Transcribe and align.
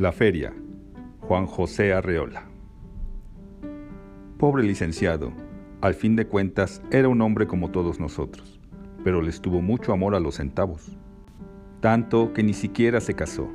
La 0.00 0.12
feria. 0.12 0.54
Juan 1.20 1.44
José 1.44 1.92
Arreola. 1.92 2.48
Pobre 4.38 4.62
licenciado, 4.62 5.30
al 5.82 5.92
fin 5.92 6.16
de 6.16 6.26
cuentas 6.26 6.80
era 6.90 7.06
un 7.10 7.20
hombre 7.20 7.46
como 7.46 7.70
todos 7.70 8.00
nosotros, 8.00 8.58
pero 9.04 9.20
les 9.20 9.42
tuvo 9.42 9.60
mucho 9.60 9.92
amor 9.92 10.14
a 10.14 10.20
los 10.20 10.36
centavos, 10.36 10.96
tanto 11.82 12.32
que 12.32 12.42
ni 12.42 12.54
siquiera 12.54 13.02
se 13.02 13.12
casó. 13.12 13.50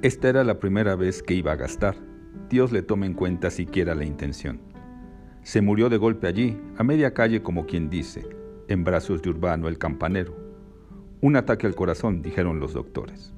Esta 0.00 0.28
era 0.28 0.44
la 0.44 0.60
primera 0.60 0.94
vez 0.94 1.24
que 1.24 1.34
iba 1.34 1.50
a 1.50 1.56
gastar. 1.56 1.96
Dios 2.48 2.70
le 2.70 2.82
tome 2.82 3.06
en 3.06 3.14
cuenta 3.14 3.50
siquiera 3.50 3.96
la 3.96 4.04
intención. 4.04 4.60
Se 5.42 5.60
murió 5.60 5.88
de 5.88 5.96
golpe 5.96 6.28
allí, 6.28 6.56
a 6.76 6.84
media 6.84 7.14
calle 7.14 7.42
como 7.42 7.66
quien 7.66 7.90
dice, 7.90 8.28
en 8.68 8.84
brazos 8.84 9.22
de 9.22 9.30
Urbano 9.30 9.66
el 9.66 9.76
campanero. 9.76 10.36
Un 11.20 11.34
ataque 11.34 11.66
al 11.66 11.74
corazón, 11.74 12.22
dijeron 12.22 12.60
los 12.60 12.74
doctores. 12.74 13.34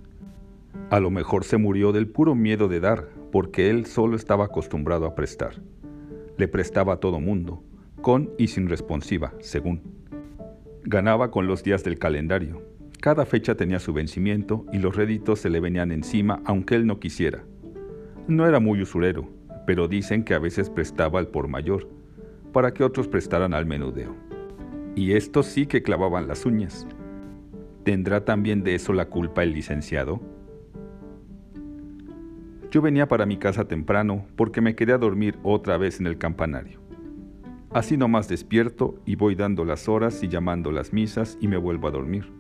A 0.91 0.99
lo 0.99 1.11
mejor 1.13 1.45
se 1.45 1.57
murió 1.57 1.93
del 1.93 2.09
puro 2.09 2.35
miedo 2.35 2.67
de 2.67 2.81
dar, 2.81 3.07
porque 3.31 3.71
él 3.71 3.87
solo 3.87 4.17
estaba 4.17 4.47
acostumbrado 4.47 5.07
a 5.07 5.15
prestar. 5.15 5.63
Le 6.37 6.49
prestaba 6.49 6.95
a 6.95 6.97
todo 6.97 7.21
mundo, 7.21 7.63
con 8.03 8.31
y 8.39 8.49
sin 8.49 8.69
responsiva, 8.69 9.33
según. 9.39 9.83
Ganaba 10.83 11.31
con 11.31 11.47
los 11.47 11.63
días 11.63 11.85
del 11.85 12.01
calendario. 12.01 12.61
Cada 13.01 13.25
fecha 13.25 13.55
tenía 13.55 13.79
su 13.79 13.93
vencimiento 13.93 14.67
y 14.73 14.79
los 14.79 14.97
réditos 14.97 15.39
se 15.39 15.49
le 15.49 15.61
venían 15.61 15.93
encima 15.93 16.43
aunque 16.45 16.75
él 16.75 16.89
no 16.89 16.99
quisiera. 16.99 17.45
No 18.27 18.49
era 18.49 18.59
muy 18.59 18.83
usurero, 18.83 19.29
pero 19.69 19.87
dicen 19.87 20.25
que 20.25 20.35
a 20.35 20.41
veces 20.41 20.71
prestaba 20.71 21.21
al 21.21 21.29
por 21.29 21.47
mayor, 21.47 21.89
para 22.53 22.75
que 22.75 22.83
otros 22.83 23.07
prestaran 23.07 23.55
al 23.55 23.65
menudeo. 23.65 24.17
Y 24.97 25.13
estos 25.13 25.47
sí 25.47 25.67
que 25.67 25.85
clavaban 25.85 26.27
las 26.27 26.45
uñas. 26.45 26.85
¿Tendrá 27.85 28.25
también 28.25 28.65
de 28.65 28.75
eso 28.75 28.93
la 28.93 29.09
culpa 29.09 29.45
el 29.45 29.53
licenciado? 29.53 30.21
Yo 32.71 32.81
venía 32.81 33.09
para 33.09 33.27
mi 33.27 33.37
casa 33.37 33.65
temprano 33.67 34.27
porque 34.37 34.61
me 34.61 34.77
quería 34.77 34.97
dormir 34.97 35.37
otra 35.43 35.77
vez 35.77 35.99
en 35.99 36.07
el 36.07 36.19
campanario. 36.19 36.79
Así 37.73 37.97
nomás 37.97 38.29
despierto 38.29 38.95
y 39.05 39.17
voy 39.17 39.35
dando 39.35 39.65
las 39.65 39.89
horas 39.89 40.23
y 40.23 40.29
llamando 40.29 40.71
las 40.71 40.93
misas 40.93 41.37
y 41.41 41.49
me 41.49 41.57
vuelvo 41.57 41.89
a 41.89 41.91
dormir. 41.91 42.33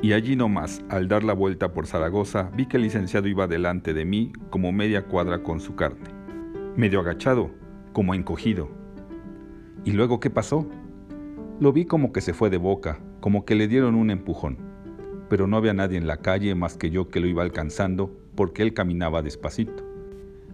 Y 0.00 0.14
allí 0.14 0.34
nomás, 0.34 0.84
al 0.88 1.06
dar 1.06 1.22
la 1.22 1.34
vuelta 1.34 1.72
por 1.72 1.86
Zaragoza, 1.86 2.50
vi 2.56 2.66
que 2.66 2.78
el 2.78 2.82
licenciado 2.82 3.28
iba 3.28 3.46
delante 3.46 3.94
de 3.94 4.04
mí 4.04 4.32
como 4.50 4.72
media 4.72 5.06
cuadra 5.06 5.44
con 5.44 5.60
su 5.60 5.76
carne, 5.76 6.10
medio 6.76 6.98
agachado, 6.98 7.52
como 7.92 8.14
encogido. 8.14 8.70
¿Y 9.84 9.92
luego 9.92 10.18
qué 10.18 10.30
pasó? 10.30 10.68
Lo 11.60 11.72
vi 11.72 11.84
como 11.84 12.12
que 12.12 12.20
se 12.20 12.34
fue 12.34 12.50
de 12.50 12.56
boca, 12.56 12.98
como 13.20 13.44
que 13.44 13.54
le 13.54 13.68
dieron 13.68 13.94
un 13.94 14.10
empujón, 14.10 14.71
pero 15.32 15.46
no 15.46 15.56
había 15.56 15.72
nadie 15.72 15.96
en 15.96 16.06
la 16.06 16.18
calle 16.18 16.54
más 16.54 16.76
que 16.76 16.90
yo 16.90 17.08
que 17.08 17.18
lo 17.18 17.26
iba 17.26 17.42
alcanzando 17.42 18.14
porque 18.34 18.60
él 18.60 18.74
caminaba 18.74 19.22
despacito. 19.22 19.82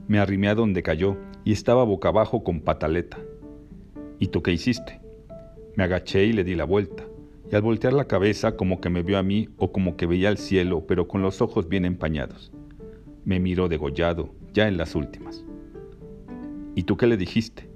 Me 0.06 0.20
arrimé 0.20 0.50
a 0.50 0.54
donde 0.54 0.84
cayó 0.84 1.16
y 1.42 1.50
estaba 1.50 1.82
boca 1.82 2.10
abajo 2.10 2.44
con 2.44 2.60
pataleta. 2.60 3.18
¿Y 4.20 4.28
tú 4.28 4.40
qué 4.40 4.52
hiciste? 4.52 5.00
Me 5.74 5.82
agaché 5.82 6.26
y 6.26 6.32
le 6.32 6.44
di 6.44 6.54
la 6.54 6.62
vuelta, 6.62 7.02
y 7.50 7.56
al 7.56 7.62
voltear 7.62 7.92
la 7.92 8.04
cabeza 8.04 8.56
como 8.56 8.80
que 8.80 8.88
me 8.88 9.02
vio 9.02 9.18
a 9.18 9.24
mí 9.24 9.48
o 9.56 9.72
como 9.72 9.96
que 9.96 10.06
veía 10.06 10.28
el 10.28 10.38
cielo, 10.38 10.86
pero 10.86 11.08
con 11.08 11.22
los 11.22 11.42
ojos 11.42 11.68
bien 11.68 11.84
empañados. 11.84 12.52
Me 13.24 13.40
miró 13.40 13.68
degollado, 13.68 14.32
ya 14.54 14.68
en 14.68 14.76
las 14.76 14.94
últimas. 14.94 15.44
¿Y 16.76 16.84
tú 16.84 16.96
qué 16.96 17.08
le 17.08 17.16
dijiste? 17.16 17.68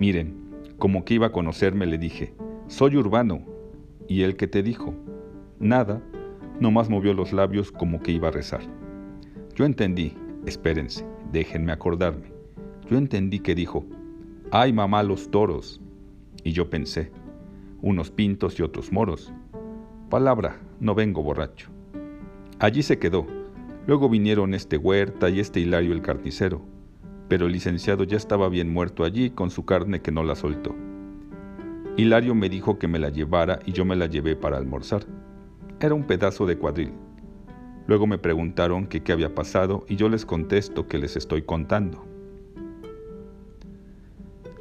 Miren, 0.00 0.34
como 0.78 1.04
que 1.04 1.14
iba 1.14 1.28
a 1.28 1.32
conocerme, 1.32 1.86
le 1.86 1.96
dije, 1.96 2.34
soy 2.66 2.96
urbano. 2.96 3.46
¿Y 4.08 4.22
él 4.22 4.34
qué 4.34 4.48
te 4.48 4.64
dijo? 4.64 4.96
Nada, 5.60 6.02
nomás 6.60 6.88
movió 6.88 7.14
los 7.14 7.32
labios 7.32 7.72
como 7.72 8.00
que 8.00 8.12
iba 8.12 8.28
a 8.28 8.32
rezar. 8.32 8.62
Yo 9.54 9.64
entendí, 9.64 10.14
espérense, 10.46 11.04
déjenme 11.32 11.72
acordarme. 11.72 12.32
Yo 12.90 12.98
entendí 12.98 13.40
que 13.40 13.54
dijo, 13.54 13.84
ay 14.50 14.72
mamá 14.72 15.02
los 15.02 15.30
toros. 15.30 15.80
Y 16.42 16.52
yo 16.52 16.68
pensé, 16.68 17.10
unos 17.80 18.10
pintos 18.10 18.58
y 18.58 18.62
otros 18.62 18.92
moros. 18.92 19.32
Palabra, 20.10 20.60
no 20.80 20.94
vengo 20.94 21.22
borracho. 21.22 21.70
Allí 22.58 22.82
se 22.82 22.98
quedó. 22.98 23.26
Luego 23.86 24.08
vinieron 24.08 24.54
este 24.54 24.76
Huerta 24.76 25.28
y 25.28 25.40
este 25.40 25.60
Hilario 25.60 25.92
el 25.92 26.02
carnicero, 26.02 26.62
pero 27.28 27.46
el 27.46 27.52
licenciado 27.52 28.04
ya 28.04 28.16
estaba 28.16 28.48
bien 28.48 28.72
muerto 28.72 29.04
allí 29.04 29.30
con 29.30 29.50
su 29.50 29.64
carne 29.64 30.00
que 30.00 30.12
no 30.12 30.22
la 30.24 30.34
soltó. 30.34 30.74
Hilario 31.96 32.34
me 32.34 32.48
dijo 32.48 32.78
que 32.78 32.88
me 32.88 32.98
la 32.98 33.10
llevara 33.10 33.60
y 33.66 33.72
yo 33.72 33.84
me 33.84 33.96
la 33.96 34.06
llevé 34.06 34.36
para 34.36 34.56
almorzar. 34.56 35.04
Era 35.84 35.94
un 35.94 36.04
pedazo 36.04 36.46
de 36.46 36.56
cuadril. 36.56 36.94
Luego 37.86 38.06
me 38.06 38.16
preguntaron 38.16 38.86
qué 38.86 39.12
había 39.12 39.34
pasado 39.34 39.84
y 39.86 39.96
yo 39.96 40.08
les 40.08 40.24
contesto 40.24 40.88
que 40.88 40.96
les 40.96 41.14
estoy 41.14 41.42
contando. 41.42 42.06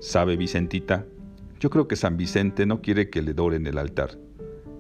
¿Sabe 0.02 0.36
Vicentita? 0.36 1.06
Yo 1.62 1.70
creo 1.70 1.88
que 1.88 1.96
San 1.96 2.18
Vicente 2.18 2.66
no 2.66 2.82
quiere 2.82 3.10
que 3.10 3.22
le 3.22 3.34
doren 3.34 3.66
el 3.68 3.78
altar. 3.78 4.20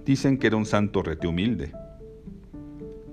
Dicen 0.03 0.37
que 0.37 0.47
era 0.47 0.57
un 0.57 0.65
santo 0.65 1.01
rete 1.01 1.27
humilde. 1.27 1.71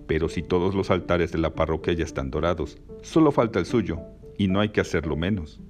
Pero 0.09 0.29
si 0.29 0.43
todos 0.43 0.75
los 0.75 0.91
altares 0.91 1.31
de 1.31 1.39
la 1.39 1.55
parroquia 1.55 1.93
ya 1.93 2.03
están 2.03 2.33
dorados, 2.33 2.79
solo 3.01 3.31
falta 3.31 3.61
el 3.61 3.67
suyo, 3.67 4.01
y 4.39 4.49
no 4.49 4.59
hay 4.59 4.71
que 4.71 4.81
hacerlo 4.81 5.15
menos. 5.15 5.61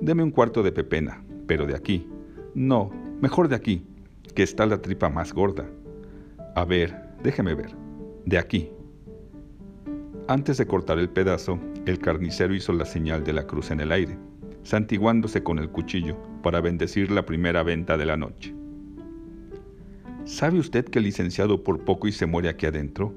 Deme 0.00 0.22
un 0.22 0.30
cuarto 0.30 0.62
de 0.62 0.70
pepena, 0.70 1.24
pero 1.48 1.66
de 1.66 1.74
aquí. 1.74 2.06
No, 2.54 2.92
mejor 3.20 3.48
de 3.48 3.56
aquí, 3.56 3.84
que 4.36 4.44
está 4.44 4.64
la 4.64 4.80
tripa 4.80 5.08
más 5.08 5.32
gorda. 5.32 5.68
A 6.54 6.64
ver, 6.64 6.94
déjeme 7.22 7.54
ver 7.54 7.74
de 8.26 8.38
aquí. 8.38 8.70
Antes 10.28 10.58
de 10.58 10.66
cortar 10.66 10.98
el 10.98 11.08
pedazo, 11.08 11.58
el 11.86 11.98
carnicero 11.98 12.54
hizo 12.54 12.72
la 12.72 12.84
señal 12.84 13.24
de 13.24 13.32
la 13.32 13.46
cruz 13.46 13.70
en 13.70 13.80
el 13.80 13.90
aire, 13.90 14.18
santiguándose 14.62 15.42
con 15.42 15.58
el 15.58 15.70
cuchillo 15.70 16.16
para 16.42 16.60
bendecir 16.60 17.10
la 17.10 17.24
primera 17.24 17.62
venta 17.62 17.96
de 17.96 18.06
la 18.06 18.16
noche. 18.16 18.54
¿Sabe 20.24 20.58
usted 20.60 20.84
que 20.84 20.98
el 20.98 21.06
licenciado 21.06 21.64
por 21.64 21.84
poco 21.84 22.06
y 22.06 22.12
se 22.12 22.26
muere 22.26 22.48
aquí 22.48 22.66
adentro? 22.66 23.12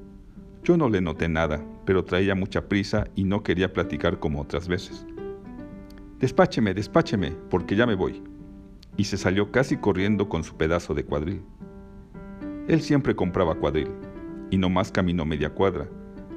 Yo 0.63 0.77
no 0.77 0.89
le 0.89 1.01
noté 1.01 1.29
nada, 1.29 1.63
pero 1.85 2.03
traía 2.03 2.33
mucha 2.33 2.67
prisa 2.67 3.05
y 3.15 3.25
no 3.25 3.43
quería 3.43 3.71
platicar 3.71 4.17
como 4.19 4.41
otras 4.41 4.67
veces. 4.67 5.05
Despácheme, 6.19 6.73
despácheme, 6.73 7.33
porque 7.51 7.75
ya 7.75 7.85
me 7.85 7.93
voy. 7.93 8.23
Y 8.97 9.03
se 9.03 9.17
salió 9.17 9.51
casi 9.51 9.77
corriendo 9.77 10.27
con 10.29 10.43
su 10.43 10.55
pedazo 10.55 10.95
de 10.95 11.05
cuadril. 11.05 11.43
Él 12.67 12.81
siempre 12.81 13.15
compraba 13.15 13.53
cuadril, 13.53 13.89
y 14.49 14.57
no 14.57 14.69
más 14.69 14.91
caminó 14.91 15.23
media 15.23 15.53
cuadra. 15.53 15.87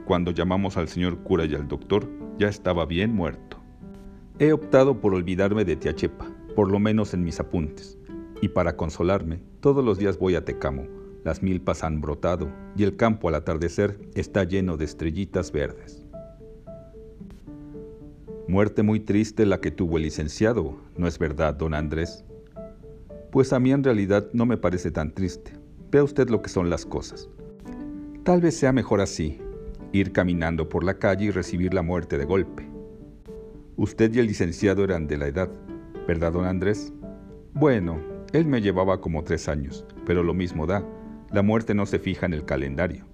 Cuando 0.05 0.31
llamamos 0.31 0.77
al 0.77 0.89
señor 0.89 1.19
cura 1.19 1.47
y 1.47 1.55
al 1.55 1.67
doctor, 1.69 2.07
ya 2.39 2.49
estaba 2.49 2.85
bien 2.85 3.15
muerto. 3.15 3.57
He 4.39 4.53
optado 4.53 5.01
por 5.01 5.15
olvidarme 5.15 5.65
de 5.65 5.77
Tiachepa, 5.77 6.27
por 6.55 6.71
lo 6.71 6.79
menos 6.79 7.15
en 7.15 7.25
mis 7.25 7.41
apuntes. 7.41 7.99
Y 8.43 8.49
para 8.49 8.77
consolarme, 8.77 9.41
todos 9.61 9.83
los 9.85 9.99
días 9.99 10.19
voy 10.19 10.35
a 10.35 10.45
Tecamo. 10.45 10.87
Las 11.25 11.43
milpas 11.43 11.83
han 11.83 12.01
brotado 12.01 12.49
y 12.77 12.85
el 12.85 12.97
campo 12.97 13.29
al 13.29 13.35
atardecer 13.35 13.99
está 14.15 14.45
lleno 14.45 14.77
de 14.77 14.85
estrellitas 14.85 15.51
verdes. 15.51 16.07
Muerte 18.47 18.83
muy 18.83 19.01
triste 19.01 19.45
la 19.45 19.61
que 19.61 19.71
tuvo 19.71 19.97
el 19.97 20.05
licenciado, 20.05 20.77
¿no 20.97 21.07
es 21.07 21.19
verdad, 21.19 21.55
don 21.55 21.75
Andrés? 21.75 22.25
Pues 23.31 23.53
a 23.53 23.61
mí 23.61 23.73
en 23.73 23.83
realidad 23.83 24.29
no 24.33 24.47
me 24.47 24.57
parece 24.57 24.91
tan 24.91 25.13
triste. 25.13 25.58
Vea 25.91 26.05
usted 26.05 26.29
lo 26.29 26.43
que 26.43 26.51
son 26.51 26.69
las 26.69 26.85
cosas. 26.85 27.31
Tal 28.23 28.43
vez 28.43 28.57
sea 28.57 28.73
mejor 28.73 29.01
así, 29.01 29.41
ir 29.93 30.13
caminando 30.13 30.69
por 30.69 30.85
la 30.85 30.99
calle 30.99 31.27
y 31.27 31.31
recibir 31.31 31.73
la 31.73 31.81
muerte 31.81 32.19
de 32.19 32.27
golpe. 32.27 32.69
Usted 33.77 34.13
y 34.13 34.19
el 34.19 34.27
licenciado 34.27 34.85
eran 34.85 35.07
de 35.07 35.17
la 35.17 35.29
edad, 35.29 35.49
¿verdad, 36.07 36.33
don 36.33 36.45
Andrés? 36.45 36.93
Bueno, 37.55 37.99
él 38.35 38.45
me 38.45 38.61
llevaba 38.61 39.01
como 39.01 39.25
tres 39.25 39.49
años, 39.49 39.87
pero 40.05 40.23
lo 40.23 40.35
mismo 40.35 40.67
da, 40.67 40.85
la 41.31 41.43
muerte 41.43 41.75
no 41.75 41.87
se 41.87 41.99
fija 41.99 42.27
en 42.27 42.35
el 42.35 42.45
calendario. 42.45 43.07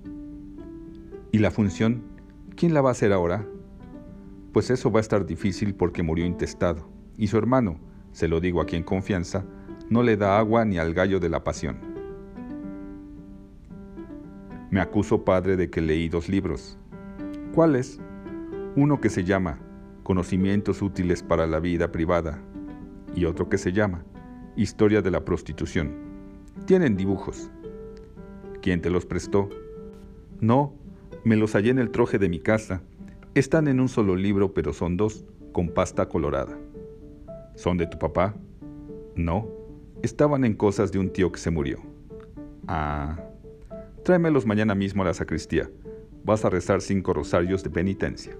¿Y 1.31 1.39
la 1.39 1.53
función? 1.53 2.03
¿Quién 2.57 2.75
la 2.75 2.81
va 2.81 2.89
a 2.89 2.93
hacer 2.93 3.13
ahora? 3.13 3.47
Pues 4.53 4.71
eso 4.71 4.91
va 4.91 4.99
a 4.99 5.03
estar 5.03 5.27
difícil 5.27 5.77
porque 5.77 6.03
murió 6.03 6.27
intestado, 6.27 6.89
y 7.17 7.29
su 7.29 7.39
hermano, 7.39 7.79
se 8.11 8.27
lo 8.27 8.41
digo 8.41 8.61
aquí 8.61 8.75
en 8.75 8.83
confianza, 8.83 9.45
no 9.91 10.03
le 10.03 10.17
da 10.17 10.39
agua 10.39 10.65
ni 10.65 10.79
al 10.79 10.93
gallo 10.93 11.21
de 11.21 11.29
la 11.29 11.45
pasión. 11.45 11.94
Me 14.75 14.81
acuso, 14.81 15.25
padre, 15.25 15.57
de 15.57 15.71
que 15.71 15.81
leí 15.81 16.09
dos 16.09 16.29
libros. 16.29 16.77
¿Cuáles? 17.55 18.01
Uno 18.75 19.01
que 19.01 19.09
se 19.09 19.23
llama 19.23 19.61
Conocimientos 20.03 20.83
útiles 20.83 21.23
para 21.23 21.47
la 21.47 21.61
vida 21.61 21.93
privada 21.93 22.43
y 23.15 23.27
otro 23.27 23.49
que 23.49 23.57
se 23.57 23.73
llama 23.73 24.05
Historia 24.57 25.01
de 25.01 25.13
la 25.13 25.25
prostitución. 25.25 25.95
Tienen 26.67 26.97
dibujos. 26.97 27.53
¿Quién 28.63 28.81
te 28.81 28.91
los 28.91 29.07
prestó? 29.07 29.49
No, 30.41 30.75
me 31.23 31.37
los 31.37 31.53
hallé 31.53 31.71
en 31.71 31.79
el 31.79 31.93
troje 31.93 32.19
de 32.19 32.29
mi 32.29 32.41
casa. 32.41 32.83
Están 33.37 33.69
en 33.69 33.79
un 33.79 33.89
solo 33.89 34.17
libro, 34.17 34.55
pero 34.55 34.73
son 34.73 34.97
dos, 34.97 35.25
con 35.53 35.69
pasta 35.69 36.09
colorada. 36.09 36.59
¿Son 37.55 37.77
de 37.77 37.87
tu 37.87 37.97
papá? 37.97 38.35
No, 39.15 39.49
estaban 40.03 40.45
en 40.45 40.55
cosas 40.55 40.91
de 40.91 40.99
un 40.99 41.11
tío 41.11 41.31
que 41.31 41.39
se 41.39 41.53
murió. 41.53 41.79
Ah, 42.67 43.17
Tráemelos 44.05 44.45
mañana 44.45 44.75
mismo 44.75 45.03
a 45.03 45.07
la 45.07 45.15
sacristía. 45.15 45.71
vas 46.25 46.45
a 46.45 46.51
rezar 46.51 46.83
cinco 46.83 47.15
rosarios 47.15 47.63
de 47.63 47.71
penitencia. 47.71 48.37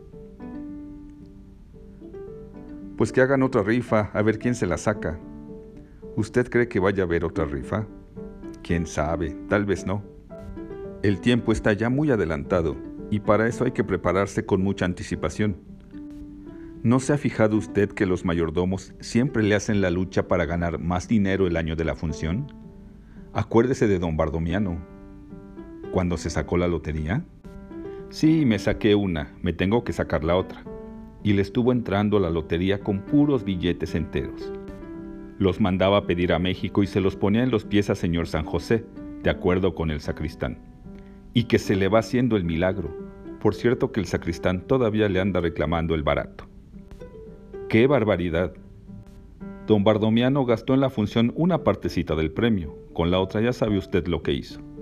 Pues 2.99 3.13
que 3.13 3.23
hagan 3.23 3.43
otra 3.43 3.63
rifa, 3.63 4.11
a 4.13 4.21
ver 4.21 4.39
quién 4.39 4.55
se 4.55 4.67
la 4.67 4.77
saca. 4.77 5.19
¿Usted 6.17 6.51
cree 6.51 6.69
que 6.69 6.81
vaya 6.81 7.03
a 7.03 7.07
haber 7.07 7.25
otra 7.25 7.47
rifa? 7.47 7.87
Quién 8.63 8.87
sabe, 8.87 9.37
tal 9.49 9.65
vez 9.65 9.87
no. 9.87 10.03
El 11.03 11.21
tiempo 11.23 11.51
está 11.51 11.73
ya 11.73 11.89
muy 11.89 12.11
adelantado 12.11 12.77
y 13.11 13.21
para 13.21 13.49
eso 13.49 13.65
hay 13.65 13.73
que 13.73 13.85
prepararse 13.85 14.45
con 14.45 14.63
mucha 14.63 14.85
anticipación. 14.85 15.57
¿No 16.83 17.01
se 17.01 17.15
ha 17.15 17.19
fijado 17.19 17.57
usted 17.57 17.91
que 17.91 18.05
los 18.05 18.27
mayordomos 18.27 18.93
siempre 19.01 19.43
le 19.43 19.55
hacen 19.55 19.81
la 19.81 19.91
lucha 19.91 20.29
para 20.29 20.45
ganar 20.45 20.79
más 20.79 21.09
dinero 21.09 21.47
el 21.47 21.57
año 21.57 21.75
de 21.75 21.85
la 21.85 21.95
función? 21.95 22.53
Acuérdese 23.33 23.89
de 23.89 23.99
don 23.99 24.19
Bardomiano. 24.19 24.94
¿Cuándo 25.95 26.17
se 26.17 26.29
sacó 26.29 26.57
la 26.57 26.67
lotería? 26.67 27.23
Sí, 28.11 28.45
me 28.45 28.59
saqué 28.59 28.97
una, 28.97 29.33
me 29.43 29.53
tengo 29.53 29.85
que 29.85 29.93
sacar 29.93 30.25
la 30.25 30.35
otra. 30.35 30.65
Y 31.23 31.35
le 31.35 31.43
estuvo 31.43 31.71
entrando 31.71 32.19
la 32.19 32.31
lotería 32.31 32.81
con 32.81 33.03
puros 33.03 33.45
billetes 33.45 33.95
enteros. 33.95 34.53
Los 35.39 35.61
mandaba 35.61 35.99
a 35.99 36.05
pedir 36.05 36.33
a 36.33 36.41
México 36.41 36.83
y 36.83 36.89
se 36.89 37.01
los 37.01 37.15
ponía 37.15 37.45
en 37.45 37.53
los 37.53 37.65
pies 37.65 37.91
a 37.91 37.95
señor 37.95 38.27
San 38.27 38.45
José, 38.45 38.85
de 39.23 39.31
acuerdo 39.31 39.77
con 39.77 39.93
el 39.93 40.01
sacristán. 40.01 40.59
Y 41.33 41.45
que 41.45 41.61
se 41.61 41.77
le 41.77 41.87
va 41.87 42.01
haciendo 42.01 42.37
el 42.37 42.43
milagro. 42.43 42.91
Por 43.39 43.55
cierto 43.55 43.93
que 43.93 44.01
el 44.01 44.07
sacristán 44.07 44.63
todavía 44.63 45.09
le 45.09 45.21
anda 45.21 45.39
reclamando 45.39 45.95
el 45.95 46.03
barato. 46.03 46.49
¡Qué 47.69 47.87
barbaridad! 47.87 48.53
Don 49.69 49.85
Bardomiano 49.85 50.45
gastó 50.45 50.75
en 50.75 50.81
la 50.81 50.91
función 50.91 51.33
una 51.37 51.63
partecita 51.63 52.17
del 52.17 52.33
premio, 52.33 52.77
con 52.93 53.13
la 53.13 53.21
otra 53.21 53.41
ya 53.43 53.53
sabe 53.53 53.79
usted 53.79 54.09
lo 54.09 54.25
que 54.25 54.33
hizo. 54.33 54.74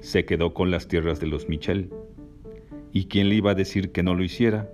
Se 0.00 0.24
quedó 0.24 0.54
con 0.54 0.70
las 0.70 0.88
tierras 0.88 1.20
de 1.20 1.26
los 1.26 1.48
Michel. 1.48 1.90
¿Y 2.92 3.04
quién 3.04 3.28
le 3.28 3.36
iba 3.36 3.52
a 3.52 3.54
decir 3.54 3.92
que 3.92 4.02
no 4.02 4.14
lo 4.14 4.24
hiciera? 4.24 4.70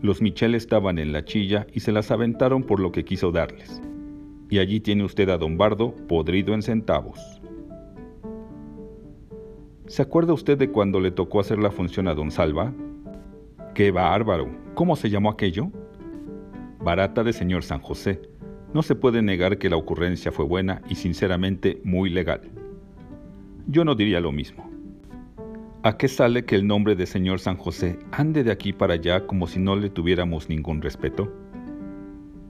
Los 0.00 0.22
Michel 0.22 0.54
estaban 0.54 0.98
en 0.98 1.12
la 1.12 1.24
chilla 1.24 1.66
y 1.72 1.80
se 1.80 1.92
las 1.92 2.10
aventaron 2.10 2.62
por 2.62 2.78
lo 2.78 2.92
que 2.92 3.04
quiso 3.04 3.32
darles. 3.32 3.82
Y 4.50 4.58
allí 4.58 4.80
tiene 4.80 5.04
usted 5.04 5.28
a 5.28 5.38
don 5.38 5.58
Bardo 5.58 5.94
podrido 6.08 6.54
en 6.54 6.62
centavos. 6.62 7.18
¿Se 9.86 10.02
acuerda 10.02 10.32
usted 10.32 10.56
de 10.56 10.70
cuando 10.70 11.00
le 11.00 11.10
tocó 11.10 11.40
hacer 11.40 11.58
la 11.58 11.70
función 11.70 12.08
a 12.08 12.14
don 12.14 12.30
Salva? 12.30 12.72
¡Qué 13.74 13.90
bárbaro! 13.90 14.48
¿Cómo 14.74 14.96
se 14.96 15.10
llamó 15.10 15.30
aquello? 15.30 15.70
Barata 16.80 17.24
de 17.24 17.32
señor 17.32 17.64
San 17.64 17.80
José. 17.80 18.22
No 18.72 18.82
se 18.82 18.94
puede 18.94 19.20
negar 19.20 19.58
que 19.58 19.68
la 19.70 19.76
ocurrencia 19.76 20.32
fue 20.32 20.44
buena 20.44 20.82
y 20.88 20.94
sinceramente 20.94 21.80
muy 21.84 22.08
legal. 22.10 22.42
Yo 23.66 23.82
no 23.82 23.94
diría 23.94 24.20
lo 24.20 24.30
mismo. 24.30 24.70
¿A 25.82 25.96
qué 25.96 26.06
sale 26.06 26.44
que 26.44 26.54
el 26.54 26.66
nombre 26.66 26.96
de 26.96 27.06
señor 27.06 27.40
San 27.40 27.56
José 27.56 27.98
ande 28.12 28.44
de 28.44 28.52
aquí 28.52 28.74
para 28.74 28.94
allá 28.94 29.26
como 29.26 29.46
si 29.46 29.58
no 29.58 29.74
le 29.74 29.88
tuviéramos 29.88 30.50
ningún 30.50 30.82
respeto? 30.82 31.32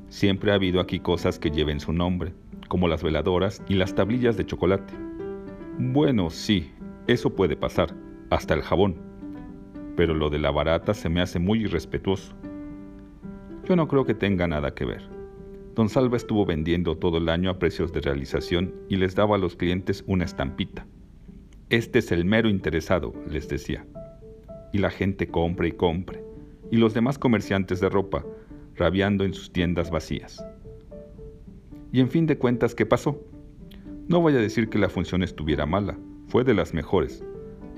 Siempre 0.09 0.51
ha 0.51 0.57
habido 0.57 0.81
aquí 0.81 0.99
cosas 0.99 1.39
que 1.39 1.53
lleven 1.53 1.79
su 1.79 1.93
nombre, 1.93 2.35
como 2.69 2.89
las 2.89 3.05
veladoras 3.05 3.63
y 3.69 3.75
las 3.75 3.95
tablillas 3.95 4.37
de 4.37 4.45
chocolate. 4.45 4.93
Bueno, 5.79 6.31
sí, 6.31 6.73
eso 7.07 7.35
puede 7.35 7.57
pasar, 7.57 7.95
hasta 8.31 8.55
el 8.55 8.63
jabón. 8.63 8.97
Pero 9.97 10.15
lo 10.15 10.31
de 10.31 10.41
la 10.41 10.51
barata 10.51 10.95
se 10.95 11.09
me 11.09 11.21
hace 11.21 11.39
muy 11.39 11.61
irrespetuoso. 11.61 12.35
Yo 13.69 13.77
no 13.77 13.87
creo 13.87 14.05
que 14.05 14.15
tenga 14.15 14.49
nada 14.49 14.75
que 14.75 14.85
ver. 14.85 15.09
Don 15.77 15.89
Salva 15.89 16.17
estuvo 16.17 16.45
vendiendo 16.45 16.97
todo 16.97 17.19
el 17.19 17.29
año 17.29 17.51
a 17.51 17.59
precios 17.61 17.93
de 17.93 18.01
realización 18.01 18.75
y 18.89 18.97
les 18.97 19.15
daba 19.15 19.37
a 19.37 19.39
los 19.39 19.55
clientes 19.55 20.03
una 20.09 20.25
estampita. 20.25 20.87
Este 21.71 22.01
es 22.01 22.13
el 22.13 22.27
mero 22.27 22.51
interesado, 22.51 23.15
les 23.27 23.49
decía. 23.49 23.87
Y 24.73 24.79
la 24.79 24.91
gente 24.91 25.29
compra 25.29 25.67
y 25.67 25.73
compra, 25.73 26.21
y 26.71 26.77
los 26.77 26.93
demás 26.93 27.19
comerciantes 27.19 27.81
de 27.81 27.89
ropa, 27.89 28.23
rabiando 28.77 29.25
en 29.25 29.33
sus 29.33 29.51
tiendas 29.51 29.91
vacías. 29.91 30.45
Y 31.91 32.01
en 32.01 32.11
fin 32.11 32.27
de 32.27 32.37
cuentas, 32.37 32.75
¿qué 32.75 32.85
pasó? 32.85 33.19
No 34.09 34.21
voy 34.21 34.35
a 34.35 34.41
decir 34.41 34.69
que 34.69 34.79
la 34.79 34.91
función 34.91 35.23
estuviera 35.23 35.65
mala, 35.65 35.97
fue 36.27 36.45
de 36.45 36.53
las 36.53 36.75
mejores, 36.75 37.25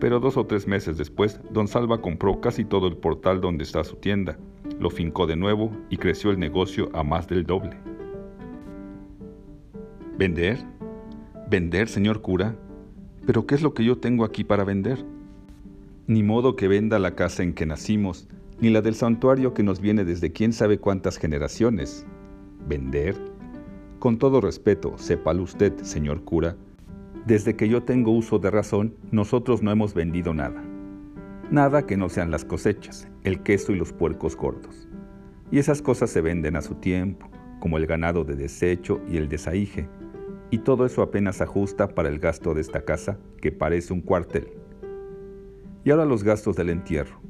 pero 0.00 0.18
dos 0.18 0.36
o 0.36 0.46
tres 0.46 0.66
meses 0.66 0.98
después, 0.98 1.40
don 1.52 1.68
Salva 1.68 2.00
compró 2.00 2.40
casi 2.40 2.64
todo 2.64 2.88
el 2.88 2.96
portal 2.96 3.40
donde 3.40 3.62
está 3.62 3.84
su 3.84 3.96
tienda, 3.96 4.36
lo 4.80 4.90
fincó 4.90 5.28
de 5.28 5.36
nuevo 5.36 5.70
y 5.90 5.96
creció 5.96 6.32
el 6.32 6.40
negocio 6.40 6.90
a 6.92 7.04
más 7.04 7.28
del 7.28 7.44
doble. 7.44 7.76
¿Vender? 10.18 10.58
¿Vender, 11.48 11.88
señor 11.88 12.20
cura? 12.20 12.56
Pero 13.26 13.44
¿qué 13.46 13.56
es 13.56 13.62
lo 13.62 13.75
que 13.75 13.84
yo 13.84 13.99
tengo 13.99 14.25
aquí 14.25 14.44
para 14.44 14.64
vender? 14.64 15.05
Ni 16.06 16.23
modo 16.23 16.55
que 16.55 16.69
venda 16.69 17.00
la 17.00 17.17
casa 17.17 17.43
en 17.43 17.52
que 17.52 17.67
nacimos, 17.67 18.28
ni 18.61 18.70
la 18.70 18.81
del 18.81 18.94
santuario 18.94 19.52
que 19.52 19.64
nos 19.64 19.81
viene 19.81 20.05
desde 20.05 20.32
quién 20.32 20.52
sabe 20.52 20.78
cuántas 20.78 21.19
generaciones. 21.19 22.06
¿Vender? 22.69 23.17
Con 23.99 24.19
todo 24.19 24.40
respeto, 24.40 24.96
sépalo 24.96 25.43
usted, 25.43 25.76
señor 25.82 26.23
cura, 26.23 26.56
desde 27.26 27.56
que 27.56 27.69
yo 27.69 27.82
tengo 27.82 28.12
uso 28.12 28.38
de 28.38 28.52
razón, 28.52 28.94
nosotros 29.11 29.61
no 29.61 29.72
hemos 29.72 29.94
vendido 29.94 30.32
nada. 30.32 30.62
Nada 31.50 31.84
que 31.84 31.96
no 31.96 32.08
sean 32.08 32.31
las 32.31 32.44
cosechas, 32.44 33.08
el 33.25 33.43
queso 33.43 33.72
y 33.72 33.76
los 33.76 33.93
puercos 33.93 34.37
gordos. 34.37 34.88
Y 35.50 35.58
esas 35.58 35.82
cosas 35.82 36.11
se 36.11 36.20
venden 36.20 36.55
a 36.55 36.62
su 36.62 36.76
tiempo, 36.76 37.29
como 37.58 37.79
el 37.79 37.87
ganado 37.87 38.22
de 38.22 38.37
desecho 38.37 39.00
y 39.11 39.17
el 39.17 39.29
desaige, 39.29 39.88
y 40.50 40.58
todo 40.58 40.87
eso 40.87 41.02
apenas 41.02 41.40
ajusta 41.40 41.88
para 41.88 42.08
el 42.08 42.19
gasto 42.19 42.54
de 42.54 42.60
esta 42.60 42.82
casa, 42.82 43.19
que 43.40 43.52
parece 43.52 43.93
un 43.93 44.00
cuartel. 44.00 44.48
Y 45.84 45.90
ahora 45.90 46.04
los 46.04 46.22
gastos 46.22 46.56
del 46.56 46.70
entierro. 46.70 47.20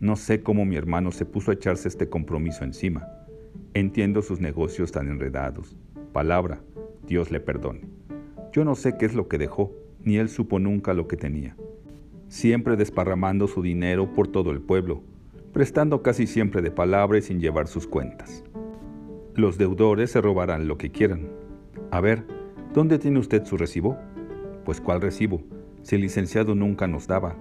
No 0.00 0.16
sé 0.16 0.42
cómo 0.42 0.64
mi 0.64 0.76
hermano 0.76 1.10
se 1.10 1.24
puso 1.24 1.50
a 1.50 1.54
echarse 1.54 1.88
este 1.88 2.08
compromiso 2.08 2.64
encima. 2.64 3.06
Entiendo 3.74 4.22
sus 4.22 4.40
negocios 4.40 4.92
tan 4.92 5.08
enredados. 5.08 5.76
Palabra, 6.12 6.60
Dios 7.06 7.30
le 7.30 7.40
perdone. 7.40 7.82
Yo 8.52 8.64
no 8.64 8.74
sé 8.74 8.96
qué 8.96 9.06
es 9.06 9.14
lo 9.14 9.28
que 9.28 9.38
dejó, 9.38 9.72
ni 10.02 10.16
él 10.16 10.28
supo 10.28 10.58
nunca 10.58 10.94
lo 10.94 11.08
que 11.08 11.16
tenía. 11.16 11.56
Siempre 12.28 12.76
desparramando 12.76 13.46
su 13.46 13.62
dinero 13.62 14.12
por 14.12 14.28
todo 14.28 14.50
el 14.50 14.60
pueblo, 14.60 15.02
prestando 15.52 16.02
casi 16.02 16.26
siempre 16.26 16.62
de 16.62 16.70
palabra 16.70 17.18
y 17.18 17.22
sin 17.22 17.40
llevar 17.40 17.66
sus 17.66 17.86
cuentas. 17.86 18.44
Los 19.34 19.58
deudores 19.58 20.10
se 20.10 20.20
robarán 20.20 20.68
lo 20.68 20.78
que 20.78 20.90
quieran. 20.90 21.28
A 21.90 22.00
ver, 22.00 22.37
¿Dónde 22.74 22.98
tiene 22.98 23.18
usted 23.18 23.44
su 23.44 23.56
recibo? 23.56 23.96
Pues 24.64 24.80
¿cuál 24.80 25.00
recibo? 25.00 25.42
Si 25.82 25.94
el 25.94 26.02
licenciado 26.02 26.54
nunca 26.54 26.86
nos 26.86 27.06
daba. 27.06 27.34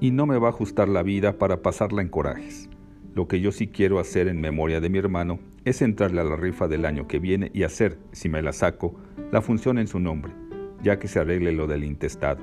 Y 0.00 0.12
no 0.12 0.24
me 0.24 0.38
va 0.38 0.48
a 0.48 0.50
ajustar 0.50 0.88
la 0.88 1.02
vida 1.02 1.38
para 1.38 1.60
pasarla 1.60 2.00
en 2.00 2.08
corajes. 2.08 2.70
Lo 3.14 3.28
que 3.28 3.40
yo 3.40 3.52
sí 3.52 3.66
quiero 3.66 3.98
hacer 3.98 4.28
en 4.28 4.40
memoria 4.40 4.80
de 4.80 4.88
mi 4.88 4.98
hermano 4.98 5.38
es 5.66 5.82
entrarle 5.82 6.22
a 6.22 6.24
la 6.24 6.36
rifa 6.36 6.68
del 6.68 6.86
año 6.86 7.06
que 7.06 7.18
viene 7.18 7.50
y 7.52 7.64
hacer, 7.64 7.98
si 8.12 8.30
me 8.30 8.40
la 8.40 8.52
saco, 8.52 8.94
la 9.30 9.42
función 9.42 9.78
en 9.78 9.88
su 9.88 10.00
nombre, 10.00 10.32
ya 10.82 10.98
que 10.98 11.08
se 11.08 11.20
arregle 11.20 11.52
lo 11.52 11.66
del 11.66 11.84
intestado. 11.84 12.42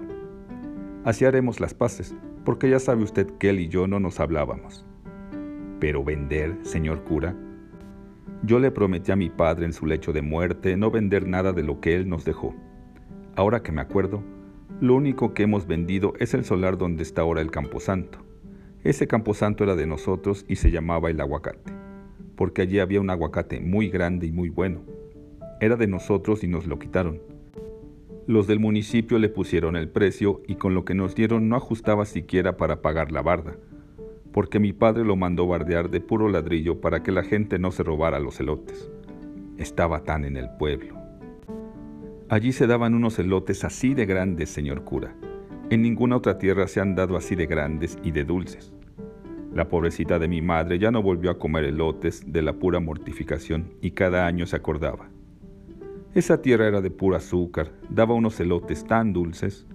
Así 1.04 1.26
haremos 1.26 1.60
las 1.60 1.74
paces, 1.74 2.16
porque 2.46 2.70
ya 2.70 2.80
sabe 2.80 3.04
usted 3.04 3.28
que 3.40 3.50
él 3.50 3.60
y 3.60 3.70
yo 3.70 3.88
no 3.88 4.00
nos 4.00 4.20
hablábamos. 4.20 4.86
Pero 5.80 6.04
vender, 6.04 6.58
señor 6.62 7.04
cura, 7.04 7.36
yo 8.44 8.60
le 8.60 8.72
prometí 8.72 9.12
a 9.12 9.16
mi 9.16 9.30
padre 9.30 9.66
en 9.66 9.74
su 9.74 9.86
lecho 9.86 10.12
de 10.12 10.22
muerte 10.22 10.76
no 10.76 10.92
vender 10.92 11.28
nada 11.28 11.54
de 11.54 11.64
lo 11.64 11.80
que 11.80 11.96
él 11.96 12.10
nos 12.10 12.26
dejó. 12.26 12.54
Ahora 13.36 13.64
que 13.64 13.72
me 13.72 13.82
acuerdo, 13.82 14.22
lo 14.82 14.96
único 14.96 15.34
que 15.34 15.44
hemos 15.44 15.66
vendido 15.66 16.14
es 16.20 16.34
el 16.34 16.44
solar 16.44 16.78
donde 16.78 17.04
está 17.04 17.22
ahora 17.22 17.42
el 17.42 17.52
camposanto. 17.52 18.20
Ese 18.84 19.08
camposanto 19.08 19.64
era 19.64 19.76
de 19.76 19.88
nosotros 19.88 20.44
y 20.48 20.58
se 20.58 20.72
llamaba 20.72 21.10
el 21.10 21.22
aguacate, 21.22 21.72
porque 22.36 22.64
allí 22.64 22.80
había 22.80 23.00
un 23.00 23.10
aguacate 23.10 23.62
muy 23.62 23.90
grande 23.90 24.28
y 24.28 24.32
muy 24.34 24.50
bueno. 24.50 24.82
Era 25.62 25.78
de 25.78 25.88
nosotros 25.88 26.44
y 26.44 26.48
nos 26.48 26.68
lo 26.68 26.80
quitaron. 26.80 27.22
Los 28.28 28.48
del 28.48 28.60
municipio 28.60 29.20
le 29.20 29.30
pusieron 29.30 29.78
el 29.78 29.88
precio 29.88 30.42
y 30.48 30.56
con 30.56 30.74
lo 30.74 30.84
que 30.84 30.96
nos 30.96 31.16
dieron 31.16 31.48
no 31.48 31.56
ajustaba 31.56 32.06
siquiera 32.06 32.58
para 32.58 32.82
pagar 32.82 33.12
la 33.12 33.22
barda 33.22 33.56
porque 34.34 34.60
mi 34.60 34.74
padre 34.74 35.06
lo 35.06 35.16
mandó 35.16 35.48
bardear 35.48 35.90
de 35.90 36.02
puro 36.02 36.28
ladrillo 36.28 36.82
para 36.82 37.04
que 37.04 37.12
la 37.12 37.24
gente 37.24 37.60
no 37.60 37.72
se 37.72 37.84
robara 37.84 38.20
los 38.20 38.40
elotes. 38.40 38.92
Estaba 39.58 40.04
tan 40.04 40.26
en 40.26 40.36
el 40.36 40.50
pueblo. 40.58 40.98
Allí 42.30 42.52
se 42.52 42.66
daban 42.66 42.96
unos 42.96 43.20
elotes 43.20 43.64
así 43.64 43.94
de 43.94 44.08
grandes, 44.08 44.50
señor 44.50 44.84
cura. 44.84 45.16
En 45.70 45.84
ninguna 45.84 46.18
otra 46.18 46.40
tierra 46.40 46.68
se 46.68 46.82
han 46.82 46.96
dado 46.96 47.16
así 47.16 47.36
de 47.36 47.46
grandes 47.46 47.98
y 48.04 48.12
de 48.12 48.26
dulces. 48.26 48.74
La 49.54 49.70
pobrecita 49.70 50.18
de 50.18 50.28
mi 50.28 50.42
madre 50.42 50.80
ya 50.80 50.90
no 50.90 51.04
volvió 51.04 51.30
a 51.30 51.38
comer 51.38 51.66
elotes 51.66 52.24
de 52.26 52.42
la 52.42 52.54
pura 52.54 52.80
mortificación 52.80 53.76
y 53.82 53.92
cada 53.92 54.26
año 54.26 54.48
se 54.48 54.56
acordaba. 54.56 55.10
Esa 56.16 56.42
tierra 56.42 56.68
era 56.68 56.82
de 56.82 56.90
puro 56.90 57.16
azúcar, 57.16 57.72
daba 57.88 58.16
unos 58.16 58.40
elotes 58.40 58.84
tan 58.86 59.14
dulces. 59.14 59.68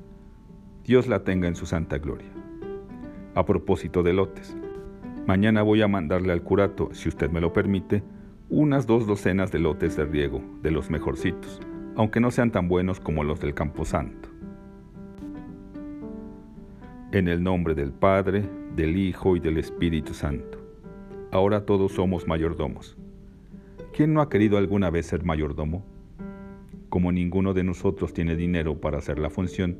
Dios 0.84 1.06
la 1.06 1.22
tenga 1.22 1.46
en 1.46 1.54
su 1.54 1.64
santa 1.64 1.98
gloria. 1.98 2.37
A 3.34 3.44
propósito 3.44 4.02
de 4.02 4.12
lotes, 4.12 4.56
mañana 5.26 5.62
voy 5.62 5.82
a 5.82 5.88
mandarle 5.88 6.32
al 6.32 6.42
curato, 6.42 6.88
si 6.92 7.08
usted 7.08 7.30
me 7.30 7.40
lo 7.40 7.52
permite, 7.52 8.02
unas 8.48 8.86
dos 8.86 9.06
docenas 9.06 9.52
de 9.52 9.58
lotes 9.58 9.96
de 9.96 10.04
riego, 10.04 10.42
de 10.62 10.70
los 10.70 10.90
mejorcitos, 10.90 11.60
aunque 11.96 12.20
no 12.20 12.30
sean 12.30 12.50
tan 12.50 12.66
buenos 12.68 12.98
como 12.98 13.24
los 13.24 13.38
del 13.40 13.54
Camposanto. 13.54 14.28
En 17.12 17.28
el 17.28 17.42
nombre 17.42 17.74
del 17.74 17.92
Padre, 17.92 18.48
del 18.74 18.96
Hijo 18.96 19.36
y 19.36 19.40
del 19.40 19.58
Espíritu 19.58 20.14
Santo. 20.14 20.58
Ahora 21.30 21.66
todos 21.66 21.92
somos 21.92 22.26
mayordomos. 22.26 22.96
¿Quién 23.92 24.14
no 24.14 24.22
ha 24.22 24.28
querido 24.28 24.56
alguna 24.56 24.90
vez 24.90 25.06
ser 25.06 25.24
mayordomo? 25.24 25.84
Como 26.88 27.12
ninguno 27.12 27.52
de 27.52 27.64
nosotros 27.64 28.14
tiene 28.14 28.34
dinero 28.34 28.80
para 28.80 28.98
hacer 28.98 29.18
la 29.18 29.28
función, 29.28 29.76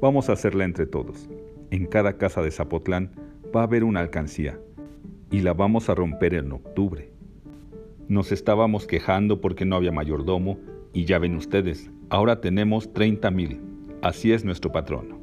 vamos 0.00 0.28
a 0.28 0.34
hacerla 0.34 0.64
entre 0.64 0.86
todos. 0.86 1.28
En 1.72 1.86
cada 1.86 2.18
casa 2.18 2.42
de 2.42 2.50
Zapotlán 2.50 3.12
va 3.56 3.62
a 3.62 3.64
haber 3.64 3.82
una 3.82 4.00
alcancía 4.00 4.60
y 5.30 5.40
la 5.40 5.54
vamos 5.54 5.88
a 5.88 5.94
romper 5.94 6.34
en 6.34 6.52
octubre. 6.52 7.10
Nos 8.08 8.30
estábamos 8.30 8.86
quejando 8.86 9.40
porque 9.40 9.64
no 9.64 9.76
había 9.76 9.90
mayordomo 9.90 10.58
y 10.92 11.06
ya 11.06 11.18
ven 11.18 11.34
ustedes, 11.34 11.90
ahora 12.10 12.42
tenemos 12.42 12.92
30 12.92 13.30
mil. 13.30 13.62
Así 14.02 14.32
es 14.32 14.44
nuestro 14.44 14.70
patrono. 14.70 15.18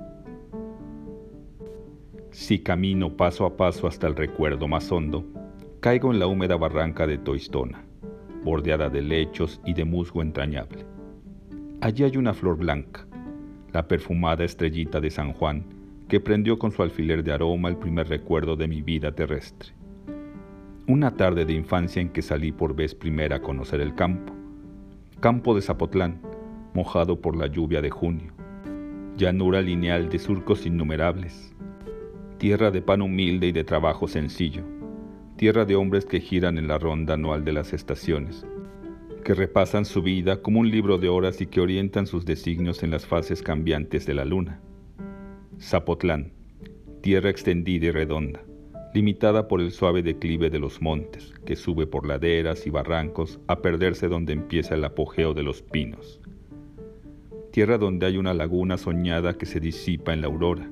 Si 2.32 2.58
camino 2.58 3.16
paso 3.16 3.46
a 3.46 3.56
paso 3.56 3.86
hasta 3.86 4.08
el 4.08 4.16
recuerdo 4.16 4.68
más 4.68 4.92
hondo, 4.92 5.24
caigo 5.82 6.12
en 6.12 6.18
la 6.18 6.26
húmeda 6.26 6.58
barranca 6.58 7.06
de 7.06 7.20
Toistona, 7.20 7.86
bordeada 8.44 8.90
de 8.90 9.04
lechos 9.04 9.62
y 9.68 9.76
de 9.76 9.86
musgo 9.86 10.24
entrañable. 10.24 10.84
Allí 11.80 12.06
hay 12.06 12.18
una 12.18 12.34
flor 12.34 12.58
blanca, 12.58 13.06
la 13.72 13.88
perfumada 13.88 14.44
estrellita 14.44 15.00
de 15.00 15.12
San 15.12 15.34
Juan, 15.34 15.78
que 16.10 16.20
prendió 16.20 16.58
con 16.58 16.72
su 16.72 16.82
alfiler 16.82 17.24
de 17.24 17.32
aroma 17.32 17.70
el 17.70 17.78
primer 17.78 18.10
recuerdo 18.10 18.56
de 18.56 18.68
mi 18.68 18.82
vida 18.82 19.12
terrestre. 19.12 19.70
Una 20.88 21.16
tarde 21.16 21.46
de 21.46 21.54
infancia 21.54 22.02
en 22.02 22.10
que 22.10 22.24
salí 22.24 22.52
por 22.52 22.76
vez 22.76 22.96
primera 22.96 23.36
a 23.36 23.42
conocer 23.42 23.80
el 23.80 23.94
campo, 23.94 24.34
campo 25.20 25.54
de 25.54 25.62
Zapotlán, 25.62 26.20
mojado 26.74 27.22
por 27.22 27.38
la 27.38 27.46
lluvia 27.46 27.80
de 27.84 27.92
junio, 27.92 28.34
llanura 29.18 29.62
lineal 29.62 30.10
de 30.10 30.18
surcos 30.18 30.66
innumerables, 30.66 31.54
tierra 32.40 32.72
de 32.72 32.82
pan 32.82 33.04
humilde 33.04 33.46
y 33.48 33.52
de 33.52 33.64
trabajo 33.64 34.08
sencillo, 34.08 34.64
tierra 35.36 35.64
de 35.64 35.76
hombres 35.76 36.06
que 36.06 36.20
giran 36.20 36.58
en 36.58 36.68
la 36.68 36.80
ronda 36.80 37.14
anual 37.14 37.46
de 37.46 37.54
las 37.54 37.72
estaciones, 37.72 38.48
que 39.24 39.36
repasan 39.36 39.86
su 39.86 40.02
vida 40.02 40.42
como 40.42 40.62
un 40.62 40.72
libro 40.72 40.98
de 40.98 41.08
horas 41.08 41.40
y 41.40 41.46
que 41.46 41.62
orientan 41.62 42.08
sus 42.08 42.26
designios 42.26 42.82
en 42.82 42.90
las 42.90 43.06
fases 43.06 43.44
cambiantes 43.44 44.08
de 44.08 44.16
la 44.16 44.26
luna. 44.26 44.60
Zapotlán, 45.62 46.32
tierra 47.02 47.30
extendida 47.30 47.88
y 47.88 47.92
redonda, 47.92 48.42
limitada 48.94 49.50
por 49.50 49.60
el 49.60 49.72
suave 49.72 50.02
declive 50.02 50.50
de 50.50 50.58
los 50.58 50.82
montes, 50.82 51.34
que 51.46 51.58
sube 51.58 51.86
por 51.86 52.08
laderas 52.08 52.66
y 52.66 52.70
barrancos 52.70 53.40
a 53.48 53.62
perderse 53.62 54.08
donde 54.08 54.32
empieza 54.34 54.76
el 54.76 54.86
apogeo 54.86 55.34
de 55.34 55.44
los 55.44 55.62
pinos. 55.62 56.22
Tierra 57.52 57.78
donde 57.78 58.06
hay 58.06 58.18
una 58.18 58.34
laguna 58.34 58.78
soñada 58.78 59.38
que 59.38 59.46
se 59.46 59.60
disipa 59.60 60.14
en 60.14 60.22
la 60.22 60.28
aurora, 60.28 60.70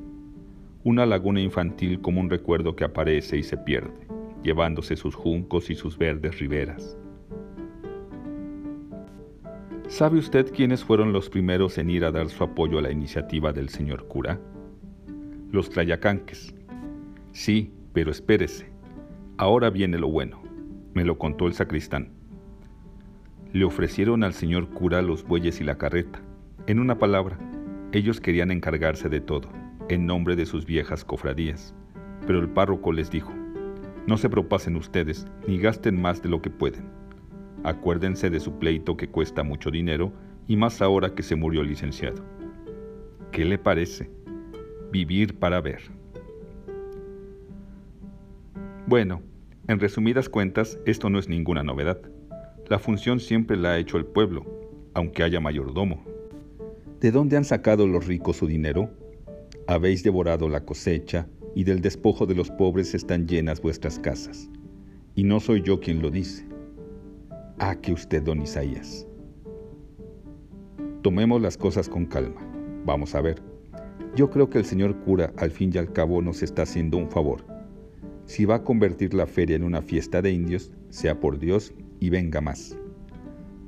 una 0.85 1.05
laguna 1.05 1.41
infantil 1.41 1.99
como 1.99 2.21
un 2.21 2.29
recuerdo 2.29 2.77
que 2.77 2.85
aparece 2.85 3.37
y 3.37 3.43
se 3.43 3.57
pierde, 3.57 4.07
llevándose 4.41 4.95
sus 4.95 5.15
juncos 5.15 5.69
y 5.69 5.75
sus 5.75 5.97
verdes 5.97 6.39
riberas. 6.39 6.97
¿Sabe 9.89 10.17
usted 10.17 10.51
quiénes 10.53 10.83
fueron 10.83 11.11
los 11.11 11.29
primeros 11.29 11.77
en 11.77 11.89
ir 11.89 12.05
a 12.05 12.11
dar 12.11 12.29
su 12.29 12.43
apoyo 12.43 12.79
a 12.79 12.81
la 12.81 12.91
iniciativa 12.91 13.51
del 13.51 13.67
señor 13.67 14.07
cura? 14.07 14.39
Los 15.51 15.69
tlayacanques. 15.69 16.53
Sí, 17.31 17.71
pero 17.93 18.11
espérese. 18.11 18.69
Ahora 19.37 19.69
viene 19.69 19.97
lo 19.97 20.09
bueno. 20.09 20.41
Me 20.93 21.05
lo 21.05 21.17
contó 21.17 21.47
el 21.47 21.53
sacristán. 21.53 22.09
Le 23.53 23.63
ofrecieron 23.63 24.23
al 24.23 24.33
señor 24.33 24.69
cura 24.69 25.01
los 25.01 25.23
bueyes 25.23 25.61
y 25.61 25.63
la 25.63 25.77
carreta. 25.77 26.21
En 26.67 26.79
una 26.79 26.99
palabra, 26.99 27.39
ellos 27.93 28.19
querían 28.19 28.51
encargarse 28.51 29.07
de 29.07 29.21
todo 29.21 29.47
en 29.87 30.05
nombre 30.05 30.35
de 30.35 30.45
sus 30.45 30.65
viejas 30.65 31.05
cofradías. 31.05 31.73
Pero 32.25 32.39
el 32.39 32.49
párroco 32.49 32.91
les 32.91 33.09
dijo, 33.09 33.31
no 34.05 34.17
se 34.17 34.29
propasen 34.29 34.75
ustedes 34.75 35.27
ni 35.47 35.59
gasten 35.59 36.01
más 36.01 36.21
de 36.21 36.29
lo 36.29 36.41
que 36.41 36.49
pueden. 36.49 36.89
Acuérdense 37.63 38.29
de 38.29 38.41
su 38.41 38.59
pleito 38.59 38.97
que 38.97 39.07
cuesta 39.07 39.43
mucho 39.43 39.71
dinero 39.71 40.11
y 40.45 40.57
más 40.57 40.81
ahora 40.81 41.15
que 41.15 41.23
se 41.23 41.35
murió 41.37 41.61
el 41.61 41.69
licenciado. 41.69 42.21
¿Qué 43.31 43.45
le 43.45 43.57
parece? 43.57 44.16
Vivir 44.91 45.37
para 45.37 45.61
ver. 45.61 45.81
Bueno, 48.87 49.21
en 49.67 49.79
resumidas 49.79 50.29
cuentas, 50.29 50.79
esto 50.85 51.09
no 51.09 51.19
es 51.19 51.27
ninguna 51.27 51.61
novedad. 51.61 51.99
La 52.69 52.79
función 52.79 53.19
siempre 53.19 53.57
la 53.57 53.71
ha 53.71 53.77
hecho 53.77 53.97
el 53.97 54.05
pueblo, 54.05 54.45
aunque 54.93 55.23
haya 55.23 55.41
mayordomo. 55.41 56.05
¿De 57.01 57.11
dónde 57.11 57.35
han 57.35 57.43
sacado 57.43 57.85
los 57.85 58.07
ricos 58.07 58.37
su 58.37 58.47
dinero? 58.47 58.89
Habéis 59.67 60.03
devorado 60.03 60.47
la 60.47 60.63
cosecha, 60.63 61.27
y 61.53 61.63
del 61.63 61.81
despojo 61.81 62.25
de 62.25 62.35
los 62.35 62.49
pobres 62.51 62.93
están 62.93 63.27
llenas 63.27 63.61
vuestras 63.61 63.99
casas. 63.99 64.49
Y 65.15 65.23
no 65.23 65.39
soy 65.39 65.61
yo 65.63 65.79
quien 65.79 66.01
lo 66.01 66.11
dice. 66.11 66.47
Ah, 67.59 67.75
que 67.75 67.91
usted, 67.91 68.21
don 68.23 68.41
Isaías. 68.41 69.07
Tomemos 71.01 71.41
las 71.41 71.57
cosas 71.57 71.89
con 71.89 72.05
calma. 72.05 72.39
Vamos 72.85 73.15
a 73.15 73.21
ver. 73.21 73.41
Yo 74.15 74.29
creo 74.29 74.49
que 74.49 74.57
el 74.57 74.65
señor 74.65 74.99
cura 75.01 75.33
al 75.37 75.51
fin 75.51 75.71
y 75.73 75.77
al 75.77 75.93
cabo 75.93 76.21
nos 76.21 76.43
está 76.43 76.63
haciendo 76.63 76.97
un 76.97 77.09
favor. 77.09 77.45
Si 78.25 78.45
va 78.45 78.55
a 78.55 78.63
convertir 78.63 79.13
la 79.13 79.27
feria 79.27 79.55
en 79.55 79.63
una 79.63 79.81
fiesta 79.81 80.21
de 80.21 80.31
indios, 80.31 80.73
sea 80.89 81.19
por 81.19 81.39
Dios 81.39 81.73
y 81.99 82.09
venga 82.09 82.41
más. 82.41 82.77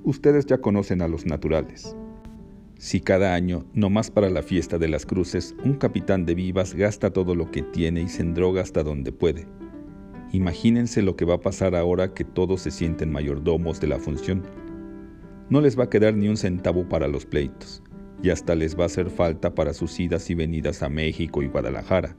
Ustedes 0.04 0.46
ya 0.46 0.58
conocen 0.60 1.02
a 1.02 1.08
los 1.08 1.26
naturales. 1.26 1.96
Si 2.78 3.02
cada 3.02 3.34
año, 3.34 3.66
no 3.74 3.90
más 3.90 4.10
para 4.10 4.30
la 4.30 4.42
fiesta 4.42 4.78
de 4.78 4.88
las 4.88 5.06
cruces, 5.06 5.56
un 5.66 5.74
capitán 5.74 6.26
de 6.26 6.34
vivas 6.34 6.74
gasta 6.74 7.12
todo 7.12 7.36
lo 7.36 7.52
que 7.52 7.62
tiene 7.62 8.02
y 8.02 8.08
se 8.08 8.22
endroga 8.22 8.62
hasta 8.62 8.84
donde 8.84 9.12
puede. 9.12 9.48
Imagínense 10.32 11.02
lo 11.02 11.16
que 11.16 11.26
va 11.26 11.36
a 11.36 11.42
pasar 11.42 11.76
ahora 11.76 12.14
que 12.14 12.24
todos 12.24 12.62
se 12.62 12.72
sienten 12.72 13.12
mayordomos 13.12 13.82
de 13.82 13.88
la 13.88 14.00
función. 14.00 14.44
No 15.50 15.60
les 15.60 15.78
va 15.78 15.86
a 15.86 15.90
quedar 15.90 16.16
ni 16.16 16.30
un 16.30 16.38
centavo 16.38 16.88
para 16.88 17.08
los 17.08 17.26
pleitos, 17.26 17.84
y 18.22 18.30
hasta 18.30 18.56
les 18.56 18.78
va 18.78 18.84
a 18.84 18.88
hacer 18.88 19.10
falta 19.10 19.56
para 19.56 19.74
sus 19.74 20.00
idas 20.00 20.30
y 20.30 20.36
venidas 20.36 20.84
a 20.84 20.90
México 20.90 21.42
y 21.42 21.48
Guadalajara. 21.48 22.16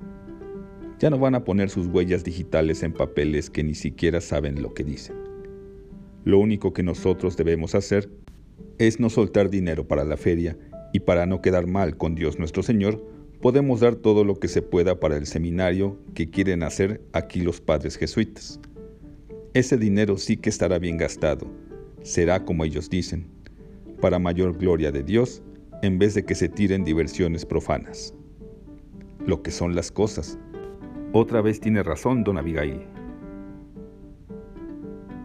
Ya 0.98 1.10
no 1.10 1.18
van 1.18 1.34
a 1.34 1.44
poner 1.44 1.70
sus 1.70 1.86
huellas 1.86 2.24
digitales 2.24 2.82
en 2.82 2.92
papeles 2.92 3.50
que 3.50 3.64
ni 3.64 3.74
siquiera 3.74 4.20
saben 4.20 4.62
lo 4.62 4.74
que 4.74 4.84
dicen. 4.84 5.16
Lo 6.24 6.38
único 6.38 6.72
que 6.72 6.82
nosotros 6.82 7.36
debemos 7.36 7.74
hacer 7.74 8.10
es 8.78 9.00
no 9.00 9.10
soltar 9.10 9.50
dinero 9.50 9.88
para 9.88 10.04
la 10.04 10.16
feria 10.16 10.58
y 10.92 11.00
para 11.00 11.26
no 11.26 11.40
quedar 11.40 11.66
mal 11.66 11.96
con 11.96 12.14
Dios 12.14 12.38
nuestro 12.38 12.62
Señor, 12.62 13.02
podemos 13.40 13.80
dar 13.80 13.94
todo 13.94 14.24
lo 14.24 14.38
que 14.38 14.48
se 14.48 14.60
pueda 14.62 15.00
para 15.00 15.16
el 15.16 15.26
seminario 15.26 15.98
que 16.14 16.28
quieren 16.28 16.62
hacer 16.62 17.00
aquí 17.12 17.40
los 17.40 17.60
padres 17.60 17.96
jesuitas. 17.96 18.60
Ese 19.54 19.78
dinero 19.78 20.18
sí 20.18 20.36
que 20.36 20.50
estará 20.50 20.78
bien 20.78 20.98
gastado, 20.98 21.46
será 22.02 22.44
como 22.44 22.64
ellos 22.64 22.90
dicen, 22.90 23.26
para 24.00 24.18
mayor 24.18 24.56
gloria 24.56 24.92
de 24.92 25.02
Dios, 25.02 25.42
en 25.82 25.98
vez 25.98 26.14
de 26.14 26.24
que 26.24 26.34
se 26.34 26.48
tiren 26.48 26.84
diversiones 26.84 27.46
profanas. 27.46 28.14
Lo 29.26 29.42
que 29.42 29.50
son 29.50 29.74
las 29.74 29.90
cosas. 29.90 30.38
Otra 31.12 31.40
vez 31.40 31.60
tiene 31.60 31.82
razón 31.82 32.22
don 32.22 32.38
Abigail. 32.38 32.82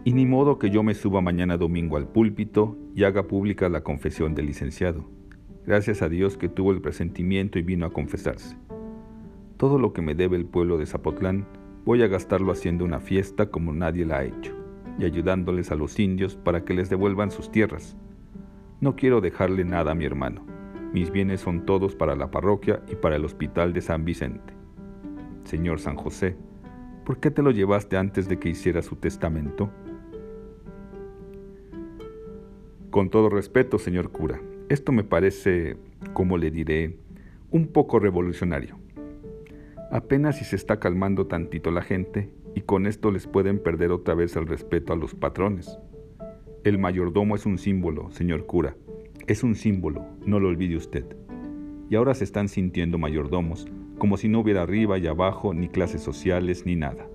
Y 0.04 0.12
ni 0.12 0.24
modo 0.24 0.58
que 0.58 0.70
yo 0.70 0.82
me 0.82 0.94
suba 0.94 1.20
mañana 1.20 1.56
domingo 1.56 1.96
al 1.96 2.08
púlpito 2.08 2.76
y 2.94 3.04
haga 3.04 3.26
pública 3.26 3.68
la 3.68 3.82
confesión 3.82 4.34
del 4.34 4.46
licenciado. 4.46 5.04
Gracias 5.66 6.00
a 6.00 6.08
Dios 6.08 6.36
que 6.36 6.48
tuvo 6.48 6.72
el 6.72 6.80
presentimiento 6.80 7.58
y 7.58 7.62
vino 7.62 7.86
a 7.86 7.92
confesarse. 7.92 8.56
Todo 9.56 9.78
lo 9.78 9.92
que 9.92 10.02
me 10.02 10.14
debe 10.14 10.36
el 10.36 10.46
pueblo 10.46 10.78
de 10.78 10.86
Zapotlán 10.86 11.46
voy 11.84 12.02
a 12.02 12.06
gastarlo 12.06 12.52
haciendo 12.52 12.84
una 12.84 13.00
fiesta 13.00 13.50
como 13.50 13.72
nadie 13.72 14.06
la 14.06 14.18
ha 14.18 14.24
hecho 14.24 14.54
y 14.98 15.04
ayudándoles 15.04 15.70
a 15.70 15.74
los 15.74 15.98
indios 15.98 16.36
para 16.36 16.64
que 16.64 16.74
les 16.74 16.88
devuelvan 16.88 17.30
sus 17.30 17.50
tierras. 17.50 17.96
No 18.78 18.94
quiero 18.94 19.22
dejarle 19.22 19.64
nada 19.64 19.92
a 19.92 19.94
mi 19.94 20.04
hermano. 20.04 20.44
Mis 20.92 21.10
bienes 21.10 21.40
son 21.40 21.64
todos 21.64 21.96
para 21.96 22.14
la 22.14 22.30
parroquia 22.30 22.82
y 22.88 22.94
para 22.94 23.16
el 23.16 23.24
hospital 23.24 23.72
de 23.72 23.80
San 23.80 24.04
Vicente. 24.04 24.52
Señor 25.44 25.80
San 25.80 25.96
José, 25.96 26.36
¿por 27.04 27.18
qué 27.18 27.30
te 27.30 27.42
lo 27.42 27.52
llevaste 27.52 27.96
antes 27.96 28.28
de 28.28 28.38
que 28.38 28.50
hiciera 28.50 28.82
su 28.82 28.96
testamento? 28.96 29.70
Con 32.90 33.08
todo 33.08 33.30
respeto, 33.30 33.78
señor 33.78 34.10
cura, 34.10 34.40
esto 34.68 34.92
me 34.92 35.04
parece, 35.04 35.76
como 36.12 36.36
le 36.36 36.50
diré, 36.50 36.98
un 37.50 37.68
poco 37.68 37.98
revolucionario. 37.98 38.78
Apenas 39.90 40.38
si 40.38 40.44
se 40.44 40.56
está 40.56 40.80
calmando 40.80 41.26
tantito 41.26 41.70
la 41.70 41.82
gente 41.82 42.30
y 42.54 42.62
con 42.62 42.86
esto 42.86 43.10
les 43.10 43.26
pueden 43.26 43.58
perder 43.58 43.92
otra 43.92 44.14
vez 44.14 44.36
el 44.36 44.46
respeto 44.46 44.92
a 44.92 44.96
los 44.96 45.14
patrones. 45.14 45.78
El 46.66 46.78
mayordomo 46.78 47.36
es 47.36 47.46
un 47.46 47.58
símbolo, 47.58 48.10
señor 48.10 48.44
cura, 48.44 48.74
es 49.28 49.44
un 49.44 49.54
símbolo, 49.54 50.04
no 50.26 50.40
lo 50.40 50.48
olvide 50.48 50.76
usted. 50.76 51.04
Y 51.88 51.94
ahora 51.94 52.12
se 52.12 52.24
están 52.24 52.48
sintiendo 52.48 52.98
mayordomos, 52.98 53.68
como 53.98 54.16
si 54.16 54.28
no 54.28 54.40
hubiera 54.40 54.62
arriba 54.62 54.98
y 54.98 55.06
abajo 55.06 55.54
ni 55.54 55.68
clases 55.68 56.02
sociales 56.02 56.66
ni 56.66 56.74
nada. 56.74 57.06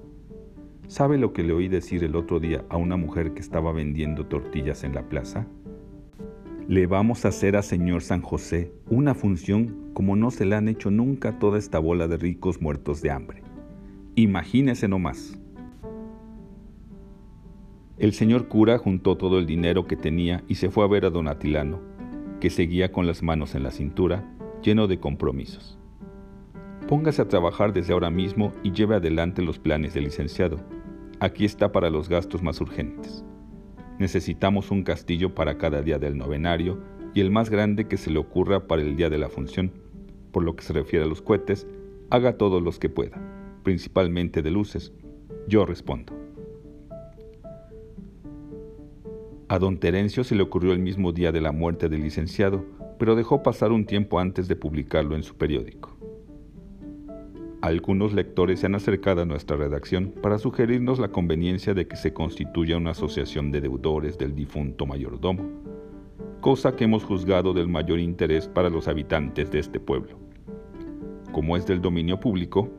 ¿Sabe 0.88 1.18
lo 1.18 1.34
que 1.34 1.44
le 1.44 1.52
oí 1.52 1.68
decir 1.68 2.06
el 2.06 2.16
otro 2.16 2.40
día 2.40 2.64
a 2.70 2.78
una 2.78 2.96
mujer 2.96 3.34
que 3.34 3.42
estaba 3.42 3.74
vendiendo 3.74 4.26
tortillas 4.26 4.86
en 4.86 4.96
la 4.96 5.10
plaza? 5.10 5.46
Le 6.70 6.88
vamos 6.88 7.26
a 7.26 7.28
hacer 7.28 7.58
a 7.58 7.62
señor 7.62 8.04
San 8.04 8.22
José 8.22 8.72
una 8.90 9.16
función 9.16 9.92
como 9.94 10.16
no 10.16 10.32
se 10.32 10.46
le 10.46 10.56
han 10.56 10.70
hecho 10.70 10.92
nunca 10.92 11.40
toda 11.40 11.60
esta 11.60 11.78
bola 11.78 12.08
de 12.08 12.16
ricos 12.16 12.62
muertos 12.62 13.02
de 13.02 13.12
hambre. 13.12 13.44
Imagínese 14.16 14.88
nomás. 14.88 15.41
El 18.02 18.14
señor 18.14 18.48
cura 18.48 18.80
juntó 18.80 19.16
todo 19.16 19.38
el 19.38 19.46
dinero 19.46 19.86
que 19.86 19.96
tenía 19.96 20.44
y 20.48 20.56
se 20.56 20.72
fue 20.72 20.84
a 20.84 20.88
ver 20.88 21.06
a 21.06 21.12
don 21.12 21.28
Atilano, 21.28 21.80
que 22.40 22.50
seguía 22.50 22.92
con 22.92 23.06
las 23.06 23.22
manos 23.22 23.54
en 23.54 23.62
la 23.62 23.70
cintura, 23.70 24.28
lleno 24.64 24.88
de 24.88 25.00
compromisos. 25.00 25.78
Póngase 26.88 27.22
a 27.22 27.28
trabajar 27.28 27.74
desde 27.74 27.94
ahora 27.94 28.10
mismo 28.10 28.54
y 28.64 28.72
lleve 28.72 28.96
adelante 28.96 29.44
los 29.44 29.60
planes 29.60 29.94
del 29.94 30.06
licenciado. 30.06 30.58
Aquí 31.20 31.46
está 31.46 31.72
para 31.72 31.92
los 31.92 32.10
gastos 32.10 32.42
más 32.42 32.60
urgentes. 32.60 33.24
Necesitamos 34.00 34.72
un 34.72 34.82
castillo 34.82 35.36
para 35.36 35.60
cada 35.60 35.84
día 35.84 36.00
del 36.00 36.18
novenario 36.18 36.82
y 37.14 37.22
el 37.22 37.30
más 37.30 37.52
grande 37.52 37.88
que 37.88 37.98
se 37.98 38.10
le 38.10 38.18
ocurra 38.18 38.66
para 38.66 38.82
el 38.82 38.96
día 38.96 39.12
de 39.12 39.20
la 39.20 39.30
función. 39.30 39.72
Por 40.32 40.42
lo 40.44 40.56
que 40.56 40.64
se 40.64 40.74
refiere 40.74 41.06
a 41.06 41.08
los 41.08 41.22
cohetes, 41.22 41.68
haga 42.10 42.36
todos 42.36 42.64
los 42.64 42.80
que 42.80 42.90
pueda, 42.90 43.22
principalmente 43.62 44.42
de 44.42 44.50
luces. 44.50 44.92
Yo 45.48 45.68
respondo. 45.68 46.21
A 49.52 49.60
don 49.60 49.80
Terencio 49.80 50.24
se 50.24 50.34
le 50.34 50.44
ocurrió 50.44 50.72
el 50.72 50.80
mismo 50.80 51.12
día 51.12 51.34
de 51.34 51.42
la 51.42 51.52
muerte 51.52 51.90
del 51.90 52.04
licenciado, 52.04 52.64
pero 52.98 53.18
dejó 53.18 53.44
pasar 53.44 53.74
un 53.74 53.84
tiempo 53.84 54.18
antes 54.18 54.48
de 54.48 54.56
publicarlo 54.56 55.14
en 55.14 55.24
su 55.24 55.36
periódico. 55.36 55.94
Algunos 57.60 58.14
lectores 58.14 58.62
se 58.62 58.68
han 58.68 58.76
acercado 58.76 59.24
a 59.24 59.26
nuestra 59.26 59.58
redacción 59.58 60.14
para 60.22 60.40
sugerirnos 60.40 61.00
la 61.00 61.10
conveniencia 61.10 61.74
de 61.74 61.86
que 61.86 61.98
se 61.98 62.14
constituya 62.14 62.78
una 62.78 62.92
asociación 62.92 63.52
de 63.52 63.60
deudores 63.60 64.18
del 64.18 64.36
difunto 64.36 64.86
mayordomo, 64.86 65.44
cosa 66.40 66.74
que 66.78 66.86
hemos 66.86 67.04
juzgado 67.04 67.52
del 67.52 67.68
mayor 67.68 68.00
interés 68.00 68.48
para 68.48 68.70
los 68.70 68.88
habitantes 68.88 69.52
de 69.52 69.60
este 69.60 69.82
pueblo. 69.82 70.18
Como 71.34 71.58
es 71.58 71.68
del 71.68 71.82
dominio 71.82 72.22
público, 72.22 72.70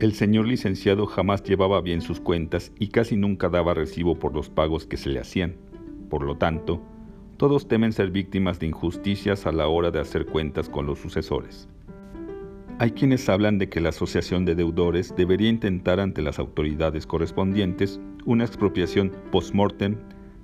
el 0.00 0.14
señor 0.14 0.48
licenciado 0.48 1.04
jamás 1.04 1.42
llevaba 1.42 1.82
bien 1.82 2.00
sus 2.00 2.18
cuentas 2.18 2.72
y 2.78 2.88
casi 2.88 3.14
nunca 3.14 3.50
daba 3.50 3.74
recibo 3.74 4.18
por 4.18 4.32
los 4.32 4.48
pagos 4.48 4.86
que 4.86 4.96
se 4.96 5.10
le 5.10 5.20
hacían. 5.20 5.54
Por 6.12 6.24
lo 6.24 6.36
tanto, 6.36 6.78
todos 7.38 7.66
temen 7.66 7.90
ser 7.90 8.10
víctimas 8.10 8.60
de 8.60 8.66
injusticias 8.66 9.46
a 9.46 9.50
la 9.50 9.66
hora 9.68 9.90
de 9.90 9.98
hacer 9.98 10.26
cuentas 10.26 10.68
con 10.68 10.84
los 10.84 10.98
sucesores. 10.98 11.70
Hay 12.78 12.90
quienes 12.90 13.30
hablan 13.30 13.56
de 13.56 13.70
que 13.70 13.80
la 13.80 13.88
Asociación 13.88 14.44
de 14.44 14.54
Deudores 14.54 15.14
debería 15.16 15.48
intentar 15.48 16.00
ante 16.00 16.20
las 16.20 16.38
autoridades 16.38 17.06
correspondientes 17.06 17.98
una 18.26 18.44
expropiación 18.44 19.10
post-mortem 19.30 19.96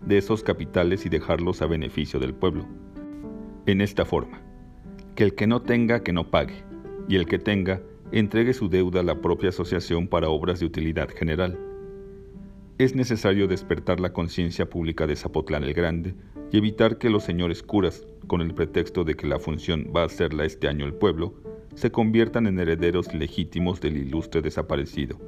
de 0.07 0.17
esos 0.17 0.43
capitales 0.43 1.05
y 1.05 1.11
dejarlos 1.11 1.61
a 1.61 1.67
beneficio 1.67 2.19
del 2.19 2.33
pueblo. 2.33 2.65
En 3.67 3.83
esta 3.83 4.07
forma, 4.07 4.41
que 5.17 5.25
el 5.25 5.35
que 5.35 5.47
no 5.47 5.61
tenga 5.61 6.03
que 6.03 6.15
no 6.15 6.31
pague, 6.31 6.65
y 7.11 7.17
el 7.17 7.27
que 7.27 7.39
tenga 7.39 7.83
entregue 8.11 8.55
su 8.55 8.71
deuda 8.71 9.01
a 9.01 9.05
la 9.05 9.21
propia 9.21 9.51
asociación 9.51 10.09
para 10.09 10.31
obras 10.31 10.61
de 10.61 10.67
utilidad 10.67 11.11
general. 11.11 11.59
Es 12.79 12.95
necesario 12.95 13.49
despertar 13.49 13.99
la 13.99 14.13
conciencia 14.13 14.71
pública 14.71 15.09
de 15.09 15.17
Zapotlán 15.17 15.65
el 15.65 15.75
Grande 15.75 16.15
y 16.53 16.59
evitar 16.59 16.97
que 16.99 17.11
los 17.11 17.25
señores 17.25 17.65
curas, 17.65 18.07
con 18.29 18.41
el 18.41 18.55
pretexto 18.55 19.03
de 19.03 19.17
que 19.17 19.27
la 19.27 19.41
función 19.41 19.91
va 19.95 20.03
a 20.03 20.07
hacerla 20.07 20.45
este 20.45 20.69
año 20.69 20.87
el 20.87 20.95
pueblo, 20.95 21.35
se 21.75 21.91
conviertan 21.91 22.47
en 22.47 22.61
herederos 22.61 23.13
legítimos 23.13 23.81
del 23.81 23.97
ilustre 23.97 24.43
desaparecido 24.43 25.19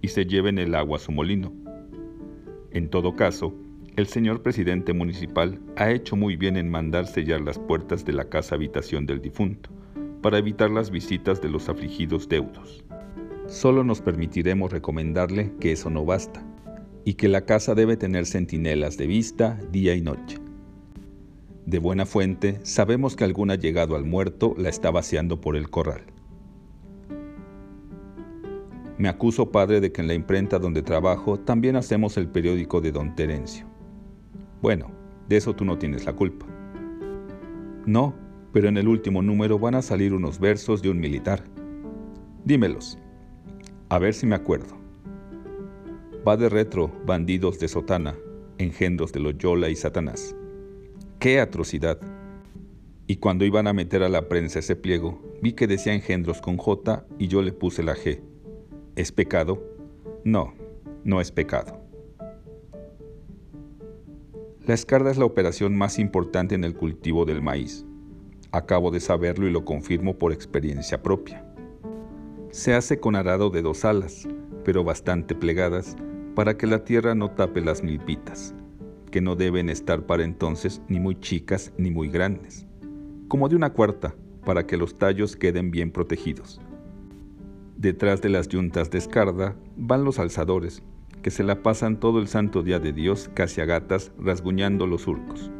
y 0.00 0.06
se 0.06 0.24
lleven 0.24 0.60
el 0.60 0.72
agua 0.76 0.98
a 0.98 1.00
su 1.00 1.10
molino. 1.10 1.52
En 2.70 2.88
todo 2.88 3.16
caso, 3.16 3.52
el 3.96 4.06
señor 4.06 4.42
presidente 4.42 4.92
municipal 4.92 5.58
ha 5.74 5.90
hecho 5.90 6.14
muy 6.14 6.36
bien 6.36 6.56
en 6.56 6.70
mandar 6.70 7.08
sellar 7.08 7.40
las 7.40 7.58
puertas 7.58 8.04
de 8.04 8.12
la 8.12 8.26
casa 8.26 8.54
habitación 8.54 9.04
del 9.06 9.20
difunto, 9.20 9.68
para 10.22 10.38
evitar 10.38 10.70
las 10.70 10.92
visitas 10.92 11.42
de 11.42 11.48
los 11.48 11.68
afligidos 11.68 12.28
deudos. 12.28 12.84
Solo 13.48 13.82
nos 13.82 14.00
permitiremos 14.00 14.70
recomendarle 14.70 15.52
que 15.58 15.72
eso 15.72 15.90
no 15.90 16.04
basta, 16.04 16.46
y 17.04 17.14
que 17.14 17.28
la 17.28 17.44
casa 17.44 17.74
debe 17.74 17.96
tener 17.96 18.26
centinelas 18.26 18.96
de 18.96 19.06
vista 19.06 19.58
día 19.72 19.94
y 19.94 20.00
noche 20.00 20.38
de 21.70 21.78
buena 21.78 22.04
fuente, 22.04 22.58
sabemos 22.64 23.14
que 23.14 23.24
algún 23.24 23.50
llegado 23.50 23.94
al 23.94 24.04
muerto 24.04 24.54
la 24.58 24.68
está 24.68 24.90
vaciando 24.90 25.40
por 25.40 25.56
el 25.56 25.70
corral. 25.70 26.02
Me 28.98 29.08
acuso, 29.08 29.50
padre, 29.50 29.80
de 29.80 29.92
que 29.92 30.02
en 30.02 30.08
la 30.08 30.14
imprenta 30.14 30.58
donde 30.58 30.82
trabajo 30.82 31.38
también 31.38 31.76
hacemos 31.76 32.16
el 32.16 32.28
periódico 32.28 32.80
de 32.80 32.92
don 32.92 33.14
Terencio. 33.14 33.66
Bueno, 34.60 34.90
de 35.28 35.36
eso 35.36 35.54
tú 35.54 35.64
no 35.64 35.78
tienes 35.78 36.04
la 36.04 36.12
culpa. 36.12 36.44
No, 37.86 38.14
pero 38.52 38.68
en 38.68 38.76
el 38.76 38.88
último 38.88 39.22
número 39.22 39.58
van 39.58 39.76
a 39.76 39.82
salir 39.82 40.12
unos 40.12 40.38
versos 40.38 40.82
de 40.82 40.90
un 40.90 40.98
militar. 40.98 41.44
Dímelos. 42.44 42.98
A 43.88 43.98
ver 43.98 44.12
si 44.12 44.26
me 44.26 44.34
acuerdo. 44.34 44.79
Va 46.26 46.36
de 46.36 46.50
retro, 46.50 46.92
bandidos 47.06 47.58
de 47.58 47.66
sotana, 47.66 48.14
engendros 48.58 49.10
de 49.10 49.20
Loyola 49.20 49.70
y 49.70 49.76
Satanás. 49.76 50.36
¡Qué 51.18 51.40
atrocidad! 51.40 51.98
Y 53.06 53.16
cuando 53.16 53.46
iban 53.46 53.66
a 53.66 53.72
meter 53.72 54.02
a 54.02 54.10
la 54.10 54.28
prensa 54.28 54.58
ese 54.58 54.76
pliego, 54.76 55.18
vi 55.40 55.54
que 55.54 55.66
decía 55.66 55.94
engendros 55.94 56.42
con 56.42 56.58
J 56.58 57.06
y 57.18 57.28
yo 57.28 57.40
le 57.40 57.52
puse 57.52 57.82
la 57.82 57.96
G. 57.96 58.20
¿Es 58.96 59.12
pecado? 59.12 59.64
No, 60.22 60.52
no 61.04 61.22
es 61.22 61.32
pecado. 61.32 61.80
La 64.66 64.74
escarda 64.74 65.10
es 65.10 65.16
la 65.16 65.24
operación 65.24 65.74
más 65.74 65.98
importante 65.98 66.54
en 66.54 66.64
el 66.64 66.74
cultivo 66.74 67.24
del 67.24 67.40
maíz. 67.40 67.86
Acabo 68.52 68.90
de 68.90 69.00
saberlo 69.00 69.48
y 69.48 69.52
lo 69.52 69.64
confirmo 69.64 70.18
por 70.18 70.32
experiencia 70.32 71.02
propia. 71.02 71.46
Se 72.50 72.74
hace 72.74 73.00
con 73.00 73.16
arado 73.16 73.48
de 73.48 73.62
dos 73.62 73.86
alas, 73.86 74.28
pero 74.64 74.84
bastante 74.84 75.34
plegadas, 75.34 75.96
para 76.40 76.56
que 76.56 76.66
la 76.66 76.84
tierra 76.84 77.14
no 77.14 77.32
tape 77.32 77.60
las 77.60 77.82
milpitas 77.82 78.54
que 79.10 79.20
no 79.20 79.36
deben 79.36 79.68
estar 79.68 80.06
para 80.06 80.24
entonces 80.24 80.80
ni 80.88 80.98
muy 80.98 81.20
chicas 81.20 81.70
ni 81.76 81.90
muy 81.90 82.08
grandes, 82.08 82.66
como 83.28 83.50
de 83.50 83.56
una 83.56 83.74
cuarta, 83.74 84.14
para 84.46 84.66
que 84.66 84.78
los 84.78 84.96
tallos 84.96 85.36
queden 85.36 85.70
bien 85.70 85.90
protegidos. 85.90 86.58
Detrás 87.76 88.22
de 88.22 88.30
las 88.30 88.48
yuntas 88.48 88.90
de 88.90 88.96
escarda 88.96 89.54
van 89.76 90.02
los 90.02 90.18
alzadores, 90.18 90.82
que 91.20 91.30
se 91.30 91.44
la 91.44 91.62
pasan 91.62 92.00
todo 92.00 92.18
el 92.18 92.26
santo 92.26 92.62
día 92.62 92.78
de 92.78 92.94
Dios 92.94 93.30
casi 93.34 93.60
a 93.60 93.66
gatas 93.66 94.10
rasguñando 94.18 94.86
los 94.86 95.02
surcos. 95.02 95.50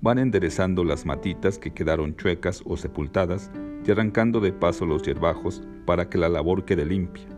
Van 0.00 0.20
enderezando 0.20 0.84
las 0.84 1.06
matitas 1.06 1.58
que 1.58 1.72
quedaron 1.72 2.14
chuecas 2.14 2.62
o 2.66 2.76
sepultadas 2.76 3.50
y 3.84 3.90
arrancando 3.90 4.38
de 4.38 4.52
paso 4.52 4.86
los 4.86 5.02
hierbajos 5.02 5.60
para 5.86 6.08
que 6.08 6.18
la 6.18 6.28
labor 6.28 6.64
quede 6.64 6.86
limpia. 6.86 7.37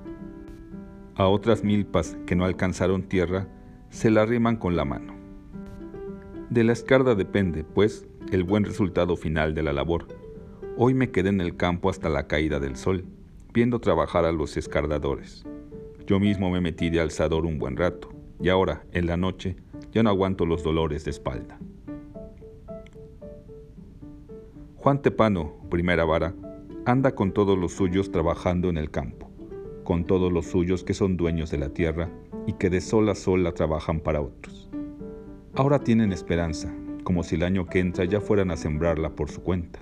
A 1.20 1.28
otras 1.28 1.62
milpas 1.62 2.16
que 2.24 2.34
no 2.34 2.46
alcanzaron 2.46 3.02
tierra 3.02 3.46
se 3.90 4.10
la 4.10 4.22
arriman 4.22 4.56
con 4.56 4.74
la 4.74 4.86
mano. 4.86 5.12
De 6.48 6.64
la 6.64 6.72
escarda 6.72 7.14
depende, 7.14 7.62
pues, 7.62 8.06
el 8.32 8.42
buen 8.42 8.64
resultado 8.64 9.16
final 9.16 9.54
de 9.54 9.62
la 9.62 9.74
labor. 9.74 10.08
Hoy 10.78 10.94
me 10.94 11.10
quedé 11.10 11.28
en 11.28 11.42
el 11.42 11.58
campo 11.58 11.90
hasta 11.90 12.08
la 12.08 12.26
caída 12.26 12.58
del 12.58 12.74
sol, 12.74 13.04
viendo 13.52 13.80
trabajar 13.80 14.24
a 14.24 14.32
los 14.32 14.56
escardadores. 14.56 15.44
Yo 16.06 16.18
mismo 16.18 16.48
me 16.48 16.62
metí 16.62 16.88
de 16.88 17.00
alzador 17.00 17.44
un 17.44 17.58
buen 17.58 17.76
rato, 17.76 18.08
y 18.40 18.48
ahora, 18.48 18.84
en 18.92 19.06
la 19.06 19.18
noche, 19.18 19.56
ya 19.92 20.02
no 20.02 20.08
aguanto 20.08 20.46
los 20.46 20.62
dolores 20.62 21.04
de 21.04 21.10
espalda. 21.10 21.58
Juan 24.76 25.02
Tepano, 25.02 25.52
primera 25.68 26.06
vara, 26.06 26.34
anda 26.86 27.14
con 27.14 27.32
todos 27.32 27.58
los 27.58 27.72
suyos 27.72 28.10
trabajando 28.10 28.70
en 28.70 28.78
el 28.78 28.90
campo, 28.90 29.29
con 29.90 30.04
todos 30.04 30.32
los 30.32 30.46
suyos 30.46 30.84
que 30.84 30.94
son 30.94 31.16
dueños 31.16 31.50
de 31.50 31.58
la 31.58 31.70
tierra 31.70 32.08
y 32.46 32.52
que 32.52 32.70
de 32.70 32.80
sol 32.80 33.08
a 33.08 33.16
sol 33.16 33.42
la 33.42 33.54
trabajan 33.54 33.98
para 33.98 34.20
otros. 34.20 34.70
Ahora 35.56 35.80
tienen 35.80 36.12
esperanza, 36.12 36.72
como 37.02 37.24
si 37.24 37.34
el 37.34 37.42
año 37.42 37.66
que 37.66 37.80
entra 37.80 38.04
ya 38.04 38.20
fueran 38.20 38.52
a 38.52 38.56
sembrarla 38.56 39.16
por 39.16 39.30
su 39.30 39.42
cuenta. 39.42 39.80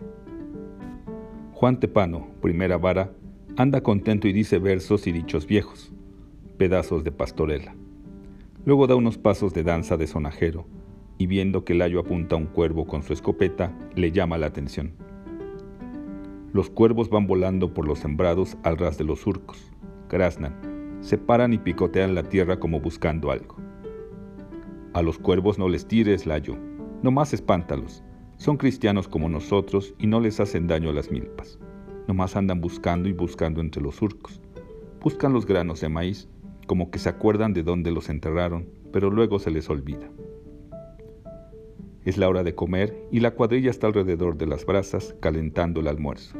Juan 1.52 1.78
Tepano, 1.78 2.26
primera 2.40 2.78
vara, 2.78 3.12
anda 3.58 3.82
contento 3.82 4.26
y 4.28 4.32
dice 4.32 4.58
versos 4.58 5.06
y 5.06 5.12
dichos 5.12 5.46
viejos, 5.46 5.92
pedazos 6.56 7.04
de 7.04 7.12
pastorela. 7.12 7.74
Luego 8.64 8.86
da 8.86 8.94
unos 8.94 9.18
pasos 9.18 9.52
de 9.52 9.62
danza 9.62 9.98
de 9.98 10.06
sonajero 10.06 10.64
y 11.18 11.26
viendo 11.26 11.66
que 11.66 11.74
Layo 11.74 12.00
apunta 12.00 12.34
a 12.34 12.38
un 12.38 12.46
cuervo 12.46 12.86
con 12.86 13.02
su 13.02 13.12
escopeta, 13.12 13.76
le 13.94 14.10
llama 14.10 14.38
la 14.38 14.46
atención. 14.46 14.94
Los 16.54 16.70
cuervos 16.70 17.10
van 17.10 17.26
volando 17.26 17.74
por 17.74 17.86
los 17.86 17.98
sembrados 17.98 18.56
al 18.62 18.78
ras 18.78 18.96
de 18.96 19.04
los 19.04 19.20
surcos, 19.20 19.70
graznan, 20.08 20.98
se 21.00 21.18
paran 21.18 21.52
y 21.52 21.58
picotean 21.58 22.14
la 22.14 22.22
tierra 22.22 22.58
como 22.58 22.80
buscando 22.80 23.30
algo. 23.30 23.56
A 24.94 25.02
los 25.02 25.18
cuervos 25.18 25.58
no 25.58 25.68
les 25.68 25.86
tires, 25.86 26.26
Layo, 26.26 26.56
no 27.02 27.10
más 27.10 27.32
espántalos. 27.32 28.02
Son 28.36 28.56
cristianos 28.56 29.06
como 29.08 29.28
nosotros 29.28 29.94
y 29.98 30.06
no 30.06 30.20
les 30.20 30.40
hacen 30.40 30.66
daño 30.66 30.90
a 30.90 30.92
las 30.92 31.10
milpas. 31.10 31.58
Nomás 32.06 32.36
andan 32.36 32.60
buscando 32.60 33.08
y 33.08 33.12
buscando 33.12 33.60
entre 33.60 33.82
los 33.82 33.96
surcos. 33.96 34.40
Buscan 35.00 35.32
los 35.32 35.46
granos 35.46 35.80
de 35.80 35.88
maíz, 35.88 36.28
como 36.66 36.90
que 36.90 36.98
se 36.98 37.08
acuerdan 37.08 37.52
de 37.52 37.62
dónde 37.62 37.90
los 37.90 38.08
enterraron, 38.08 38.68
pero 38.92 39.10
luego 39.10 39.38
se 39.38 39.50
les 39.50 39.68
olvida. 39.70 40.08
Es 42.04 42.16
la 42.16 42.28
hora 42.28 42.42
de 42.42 42.54
comer 42.54 42.96
y 43.12 43.20
la 43.20 43.32
cuadrilla 43.32 43.70
está 43.70 43.86
alrededor 43.86 44.38
de 44.38 44.46
las 44.46 44.64
brasas 44.64 45.14
calentando 45.20 45.80
el 45.80 45.88
almuerzo. 45.88 46.38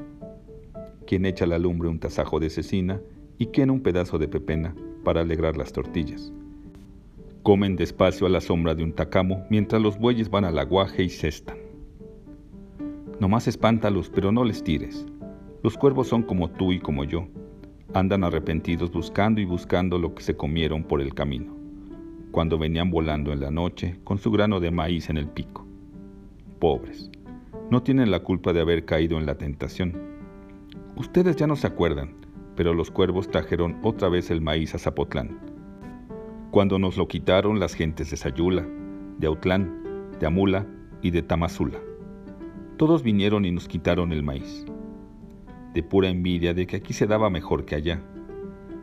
Quien 1.07 1.26
echa 1.26 1.44
a 1.44 1.48
la 1.48 1.59
lumbre 1.59 1.88
un 1.88 2.00
tasajo 2.00 2.40
de 2.40 2.50
cecina 2.50 3.00
y 3.38 3.46
quien 3.46 3.70
un 3.70 3.81
pedazo 3.81 4.18
de 4.18 4.29
pepena 4.29 4.74
para 5.05 5.20
alegrar 5.22 5.57
las 5.57 5.72
tortillas. 5.72 6.33
Comen 7.42 7.77
despacio 7.77 8.27
a 8.27 8.31
la 8.31 8.40
sombra 8.40 8.74
de 8.74 8.85
un 8.85 8.92
tacamo 8.92 9.46
mientras 9.48 9.81
los 9.81 9.98
bueyes 9.98 10.29
van 10.29 10.44
al 10.44 10.59
aguaje 10.59 11.05
y 11.05 11.09
cestan. 11.09 11.57
Nomás 13.20 13.48
espántalos, 13.48 14.11
pero 14.11 14.33
no 14.33 14.44
les 14.44 14.62
tires. 14.62 15.07
Los 15.62 15.77
cuervos 15.77 16.09
son 16.09 16.22
como 16.22 16.51
tú 16.51 16.72
y 16.72 16.81
como 16.81 17.05
yo. 17.05 17.27
Andan 17.94 18.22
arrepentidos 18.22 18.92
buscando 18.92 19.40
y 19.40 19.44
buscando 19.44 19.98
lo 19.98 20.14
que 20.14 20.22
se 20.22 20.37
comieron 20.37 20.85
por 20.85 21.01
el 21.01 21.14
camino 21.14 21.59
cuando 22.31 22.59
venían 22.59 22.90
volando 22.90 23.33
en 23.33 23.40
la 23.40 23.51
noche 23.51 23.98
con 24.05 24.18
su 24.18 24.31
grano 24.31 24.61
de 24.61 24.70
maíz 24.70 25.11
en 25.11 25.16
el 25.16 25.29
pico. 25.29 25.66
Pobres, 26.59 27.11
no 27.70 27.83
tienen 27.83 28.11
la 28.11 28.20
culpa 28.20 28.53
de 28.53 28.61
haber 28.61 28.85
caído 28.85 29.18
en 29.18 29.27
la 29.27 29.37
tentación. 29.37 29.92
Ustedes 30.96 31.37
ya 31.37 31.46
no 31.46 31.57
se 31.57 31.66
acuerdan, 31.66 32.14
pero 32.59 32.75
los 32.75 32.90
cuervos 32.90 33.31
trajeron 33.31 33.79
otra 33.85 34.09
vez 34.09 34.33
el 34.33 34.40
maíz 34.40 34.75
a 34.75 34.79
Zapotlán. 34.79 35.38
Cuando 36.51 36.81
nos 36.81 36.97
lo 36.97 37.07
quitaron 37.07 37.61
las 37.61 37.73
gentes 37.73 38.11
de 38.11 38.16
Sayula, 38.16 38.66
de 39.16 39.29
Autlán, 39.29 40.11
de 40.18 40.27
Amula 40.27 40.66
y 41.01 41.12
de 41.12 41.23
Tamazula. 41.23 41.79
Todos 42.77 43.05
vinieron 43.05 43.44
y 43.44 43.53
nos 43.53 43.68
quitaron 43.68 44.11
el 44.11 44.25
maíz. 44.25 44.66
De 45.73 45.85
pura 45.85 46.09
envidia 46.09 46.53
de 46.53 46.66
que 46.66 46.75
aquí 46.75 46.92
se 46.92 47.07
daba 47.07 47.31
mejor 47.31 47.64
que 47.64 47.77
allá 47.77 48.03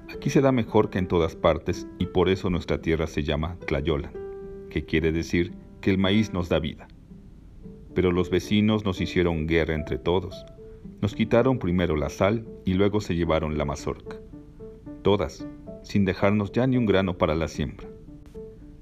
Aquí 0.07 0.29
se 0.29 0.39
da 0.39 0.53
mejor 0.53 0.89
que 0.89 0.99
en 0.99 1.09
todas 1.09 1.35
partes 1.35 1.85
y 1.99 2.05
por 2.05 2.29
eso 2.29 2.49
nuestra 2.49 2.81
tierra 2.81 3.07
se 3.07 3.23
llama 3.23 3.57
Tlayolan, 3.67 4.13
que 4.69 4.85
quiere 4.85 5.11
decir 5.11 5.51
que 5.81 5.91
el 5.91 5.97
maíz 5.97 6.31
nos 6.31 6.47
da 6.47 6.59
vida. 6.59 6.87
Pero 7.93 8.13
los 8.13 8.29
vecinos 8.29 8.85
nos 8.85 9.01
hicieron 9.01 9.47
guerra 9.47 9.75
entre 9.75 9.97
todos. 9.97 10.45
Nos 11.01 11.13
quitaron 11.15 11.59
primero 11.59 11.95
la 11.95 12.09
sal 12.09 12.45
y 12.65 12.73
luego 12.73 13.01
se 13.01 13.15
llevaron 13.15 13.57
la 13.57 13.65
mazorca. 13.65 14.17
Todas, 15.01 15.47
sin 15.83 16.05
dejarnos 16.05 16.51
ya 16.51 16.65
ni 16.67 16.77
un 16.77 16.85
grano 16.85 17.17
para 17.17 17.35
la 17.35 17.47
siembra. 17.47 17.87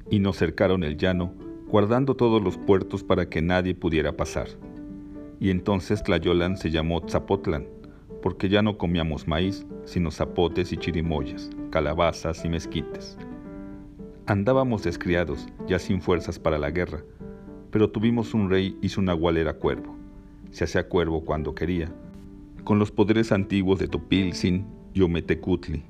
Y 0.10 0.20
nos 0.20 0.38
cercaron 0.38 0.84
el 0.84 0.98
llano, 0.98 1.34
guardando 1.68 2.16
todos 2.16 2.42
los 2.42 2.58
puertos 2.58 3.04
para 3.04 3.30
que 3.30 3.42
nadie 3.42 3.76
pudiera 3.76 4.16
pasar. 4.16 4.48
Y 5.40 5.50
entonces 5.50 6.02
Tlayolan 6.04 6.56
se 6.56 6.72
llamó 6.72 7.02
Zapotlan, 7.10 7.68
porque 8.22 8.48
ya 8.48 8.62
no 8.62 8.78
comíamos 8.78 9.28
maíz, 9.28 9.66
sino 9.84 10.10
zapotes 10.10 10.72
y 10.72 10.78
chirimoyas, 10.78 11.50
calabazas 11.72 12.46
y 12.46 12.50
mezquites. 12.50 13.18
Andábamos 14.26 14.84
descriados, 14.84 15.48
ya 15.68 15.80
sin 15.80 16.02
fuerzas 16.02 16.40
para 16.40 16.58
la 16.58 16.72
guerra, 16.72 17.04
pero 17.70 17.90
tuvimos 17.90 18.34
un 18.34 18.50
rey 18.50 18.78
y 18.82 18.88
su 18.88 19.02
nahual 19.02 19.36
era 19.36 19.54
cuervo. 19.54 20.03
Se 20.54 20.64
hacía 20.64 20.88
cuervo 20.88 21.26
cuando 21.26 21.54
quería, 21.54 21.92
con 22.64 22.80
los 22.80 22.90
poderes 22.90 23.34
antiguos 23.34 23.80
de 23.80 23.90
Topilzin 23.90 24.66
y 24.94 25.02
Ometecutli. 25.02 25.84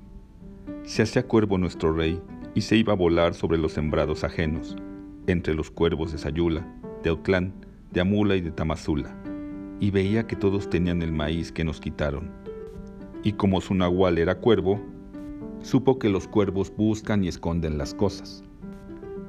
Se 0.82 1.04
hacía 1.04 1.28
cuervo 1.28 1.60
nuestro 1.60 1.94
rey 1.94 2.20
y 2.56 2.62
se 2.62 2.76
iba 2.76 2.94
a 2.94 2.96
volar 2.96 3.36
sobre 3.36 3.60
los 3.60 3.74
sembrados 3.74 4.24
ajenos, 4.24 4.76
entre 5.28 5.54
los 5.54 5.70
cuervos 5.70 6.12
de 6.12 6.18
Sayula, 6.18 6.68
de 7.04 7.12
Autlán, 7.12 7.54
de 7.92 8.02
Amula 8.02 8.36
y 8.36 8.42
de 8.42 8.50
Tamazula 8.50 9.16
y 9.84 9.92
veía 9.92 10.26
que 10.26 10.38
todos 10.38 10.70
tenían 10.70 11.02
el 11.02 11.12
maíz 11.12 11.52
que 11.52 11.66
nos 11.66 11.82
quitaron. 11.82 12.32
Y 13.22 13.34
como 13.34 13.60
su 13.60 13.74
nahual 13.74 14.18
era 14.18 14.40
cuervo, 14.40 14.80
supo 15.62 16.00
que 16.00 16.08
los 16.08 16.26
cuervos 16.26 16.74
buscan 16.74 17.22
y 17.26 17.28
esconden 17.28 17.78
las 17.78 17.94
cosas. 17.94 18.46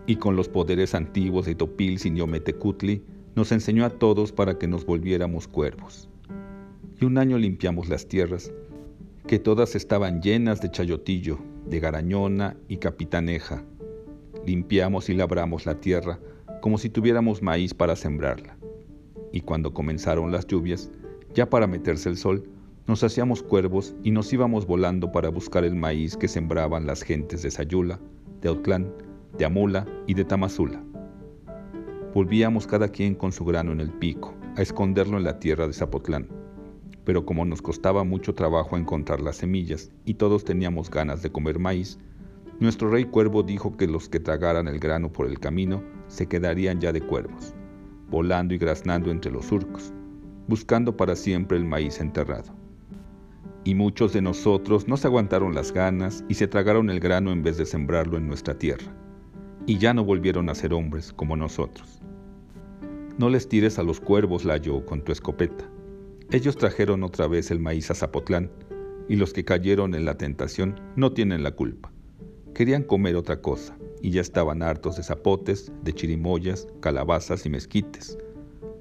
Y 0.07 0.15
con 0.15 0.37
los 0.37 0.49
poderes 0.49 0.95
antiguos 0.95 1.47
de 1.47 1.57
Topil 1.57 1.99
Metecutli, 2.29 3.03
nos 3.35 3.53
enseñó 3.53 3.85
a 3.85 3.91
todos 3.91 4.33
para 4.33 4.59
que 4.59 4.69
nos 4.69 4.87
volviéramos 4.87 5.49
cuervos. 5.49 6.09
Y 7.01 7.05
un 7.05 7.19
año 7.19 7.39
limpiamos 7.39 7.89
las 7.89 8.07
tierras, 8.07 8.53
que 9.27 9.39
todas 9.39 9.75
estaban 9.75 10.23
llenas 10.23 10.61
de 10.61 10.71
chayotillo, 10.71 11.39
de 11.67 11.81
garañona 11.81 12.57
y 12.69 12.77
capitaneja. 12.77 13.65
Limpiamos 14.47 15.09
y 15.09 15.15
labramos 15.15 15.67
la 15.67 15.81
tierra 15.81 16.19
como 16.61 16.79
si 16.79 16.89
tuviéramos 16.89 17.43
maíz 17.43 17.75
para 17.75 17.97
sembrarla 17.97 18.57
y 19.35 19.41
cuando 19.41 19.75
comenzaron 19.75 20.31
las 20.31 20.47
lluvias, 20.47 20.93
ya 21.35 21.51
para 21.51 21.67
meterse 21.67 22.09
el 22.09 22.17
sol, 22.17 22.49
nos 22.87 23.03
hacíamos 23.03 23.43
cuervos 23.43 23.97
y 24.05 24.13
nos 24.13 24.33
íbamos 24.33 24.65
volando 24.65 25.11
para 25.11 25.29
buscar 25.29 25.65
el 25.65 25.75
maíz 25.75 26.17
que 26.17 26.29
sembraban 26.29 26.87
las 26.87 27.03
gentes 27.03 27.43
de 27.43 27.51
Sayula, 27.51 27.99
de 28.41 28.49
Autlán, 28.49 28.95
de 29.37 29.45
Amula 29.45 29.89
y 30.07 30.15
de 30.15 30.25
Tamazula. 30.25 30.81
Volvíamos 32.15 32.67
cada 32.67 32.89
quien 32.89 33.15
con 33.15 33.33
su 33.33 33.45
grano 33.45 33.73
en 33.73 33.81
el 33.81 33.91
pico, 33.91 34.35
a 34.57 34.63
esconderlo 34.63 35.19
en 35.19 35.25
la 35.25 35.39
tierra 35.39 35.67
de 35.67 35.73
Zapotlán. 35.73 36.29
Pero 37.05 37.27
como 37.27 37.45
nos 37.45 37.61
costaba 37.61 38.05
mucho 38.05 38.35
trabajo 38.35 38.77
encontrar 38.77 39.21
las 39.21 39.37
semillas 39.37 39.91
y 40.05 40.15
todos 40.15 40.45
teníamos 40.45 40.91
ganas 40.91 41.23
de 41.23 41.31
comer 41.31 41.59
maíz, 41.59 41.99
nuestro 42.61 42.89
rey 42.89 43.05
cuervo 43.05 43.43
dijo 43.43 43.77
que 43.77 43.89
los 43.89 44.09
que 44.09 44.21
tragaran 44.21 44.69
el 44.69 44.79
grano 44.79 45.13
por 45.13 45.27
el 45.27 45.41
camino 45.41 45.83
se 46.07 46.27
quedarían 46.27 46.81
ya 46.81 46.93
de 46.93 47.03
cuervos 47.03 47.55
volando 48.15 48.55
y 48.55 48.59
graznando 48.59 49.11
entre 49.11 49.33
los 49.33 49.47
surcos, 49.47 49.93
buscando 50.47 50.97
para 50.97 51.17
siempre 51.17 51.59
el 51.59 51.65
maíz 51.65 52.01
enterrado. 52.01 52.55
Y 53.65 53.75
muchos 53.75 54.13
de 54.13 54.23
nosotros 54.23 54.87
no 54.87 54.97
se 54.97 55.09
aguantaron 55.09 55.55
las 55.55 55.73
ganas 55.73 56.25
y 56.29 56.35
se 56.35 56.47
tragaron 56.47 56.91
el 56.91 57.01
grano 57.01 57.33
en 57.33 57.43
vez 57.43 57.57
de 57.57 57.67
sembrarlo 57.67 58.17
en 58.17 58.29
nuestra 58.29 58.57
tierra, 58.57 58.95
y 59.67 59.79
ya 59.79 59.95
no 59.95 60.05
volvieron 60.05 60.49
a 60.49 60.55
ser 60.55 60.73
hombres 60.75 61.13
como 61.13 61.37
nosotros. 61.37 62.01
No 63.19 63.29
les 63.29 63.49
tires 63.49 63.79
a 63.79 63.83
los 63.83 64.01
cuervos, 64.01 64.45
Layo, 64.45 64.85
con 64.85 65.03
tu 65.03 65.13
escopeta. 65.13 65.65
Ellos 66.31 66.57
trajeron 66.57 67.05
otra 67.05 67.29
vez 67.29 67.51
el 67.51 67.61
maíz 67.61 67.91
a 67.91 67.95
Zapotlán, 67.95 68.51
y 69.09 69.17
los 69.17 69.33
que 69.33 69.45
cayeron 69.45 69.95
en 69.95 70.05
la 70.05 70.17
tentación 70.17 70.81
no 70.97 71.13
tienen 71.13 71.43
la 71.43 71.53
culpa. 71.53 71.93
Querían 72.55 72.83
comer 72.83 73.17
otra 73.17 73.41
cosa, 73.41 73.77
y 74.03 74.11
ya 74.11 74.21
estaban 74.21 74.63
hartos 74.63 74.97
de 74.97 75.03
zapotes, 75.03 75.73
de 75.83 75.93
chirimoyas, 75.93 76.69
calabazas 76.81 77.47
y 77.47 77.51
mezquites. 77.51 78.19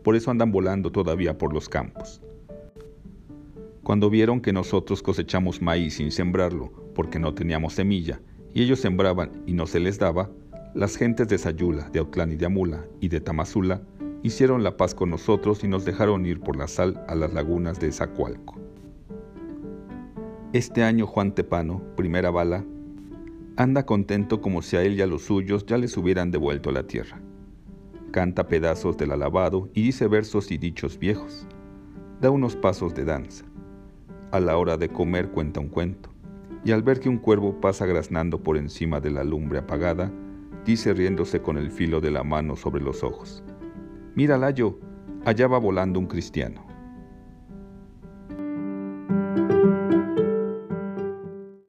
Por 0.03 0.15
eso 0.15 0.31
andan 0.31 0.51
volando 0.51 0.91
todavía 0.91 1.37
por 1.37 1.53
los 1.53 1.69
campos. 1.69 2.21
Cuando 3.83 4.09
vieron 4.09 4.41
que 4.41 4.53
nosotros 4.53 5.01
cosechamos 5.03 5.61
maíz 5.61 5.95
sin 5.95 6.11
sembrarlo, 6.11 6.71
porque 6.95 7.19
no 7.19 7.33
teníamos 7.33 7.73
semilla, 7.73 8.21
y 8.53 8.63
ellos 8.63 8.79
sembraban 8.79 9.43
y 9.45 9.53
no 9.53 9.67
se 9.67 9.79
les 9.79 9.99
daba, 9.99 10.29
las 10.73 10.97
gentes 10.97 11.27
de 11.27 11.37
Sayula, 11.37 11.89
de 11.89 11.99
Autlán 11.99 12.31
y 12.31 12.35
de 12.35 12.45
Amula 12.45 12.85
y 12.99 13.09
de 13.09 13.21
Tamazula 13.21 13.81
hicieron 14.23 14.63
la 14.63 14.75
paz 14.75 14.95
con 14.95 15.09
nosotros 15.09 15.63
y 15.63 15.67
nos 15.67 15.85
dejaron 15.85 16.25
ir 16.25 16.39
por 16.39 16.55
la 16.55 16.67
sal 16.67 17.03
a 17.07 17.15
las 17.15 17.33
lagunas 17.33 17.79
de 17.79 17.91
Zacualco. 17.91 18.59
Este 20.51 20.83
año 20.83 21.05
Juan 21.05 21.35
Tepano, 21.35 21.81
primera 21.95 22.31
bala, 22.31 22.63
Anda 23.55 23.85
contento 23.85 24.41
como 24.41 24.63
si 24.63 24.77
a 24.77 24.81
él 24.81 24.95
y 24.95 25.01
a 25.01 25.05
los 25.05 25.25
suyos 25.25 25.67
ya 25.67 25.77
les 25.77 25.95
hubieran 25.95 26.31
devuelto 26.31 26.71
la 26.71 26.87
tierra. 26.87 27.21
Canta 28.11 28.47
pedazos 28.47 28.97
del 28.97 29.11
alabado 29.11 29.69
y 29.75 29.83
dice 29.83 30.07
versos 30.07 30.51
y 30.51 30.57
dichos 30.57 30.97
viejos. 30.97 31.45
Da 32.19 32.31
unos 32.31 32.55
pasos 32.55 32.95
de 32.95 33.05
danza. 33.05 33.45
A 34.31 34.39
la 34.39 34.57
hora 34.57 34.77
de 34.77 34.89
comer 34.89 35.29
cuenta 35.29 35.59
un 35.59 35.67
cuento. 35.67 36.09
Y 36.65 36.71
al 36.71 36.81
ver 36.81 36.99
que 36.99 37.09
un 37.09 37.19
cuervo 37.19 37.61
pasa 37.61 37.85
graznando 37.85 38.41
por 38.41 38.57
encima 38.57 38.99
de 38.99 39.11
la 39.11 39.23
lumbre 39.23 39.59
apagada, 39.59 40.11
dice 40.65 40.93
riéndose 40.93 41.41
con 41.41 41.57
el 41.57 41.71
filo 41.71 42.01
de 42.01 42.11
la 42.11 42.23
mano 42.23 42.55
sobre 42.55 42.83
los 42.83 43.03
ojos. 43.03 43.43
Mira, 44.15 44.37
Layo, 44.37 44.79
allá 45.25 45.47
va 45.47 45.57
volando 45.57 45.99
un 45.99 46.07
cristiano. 46.07 46.72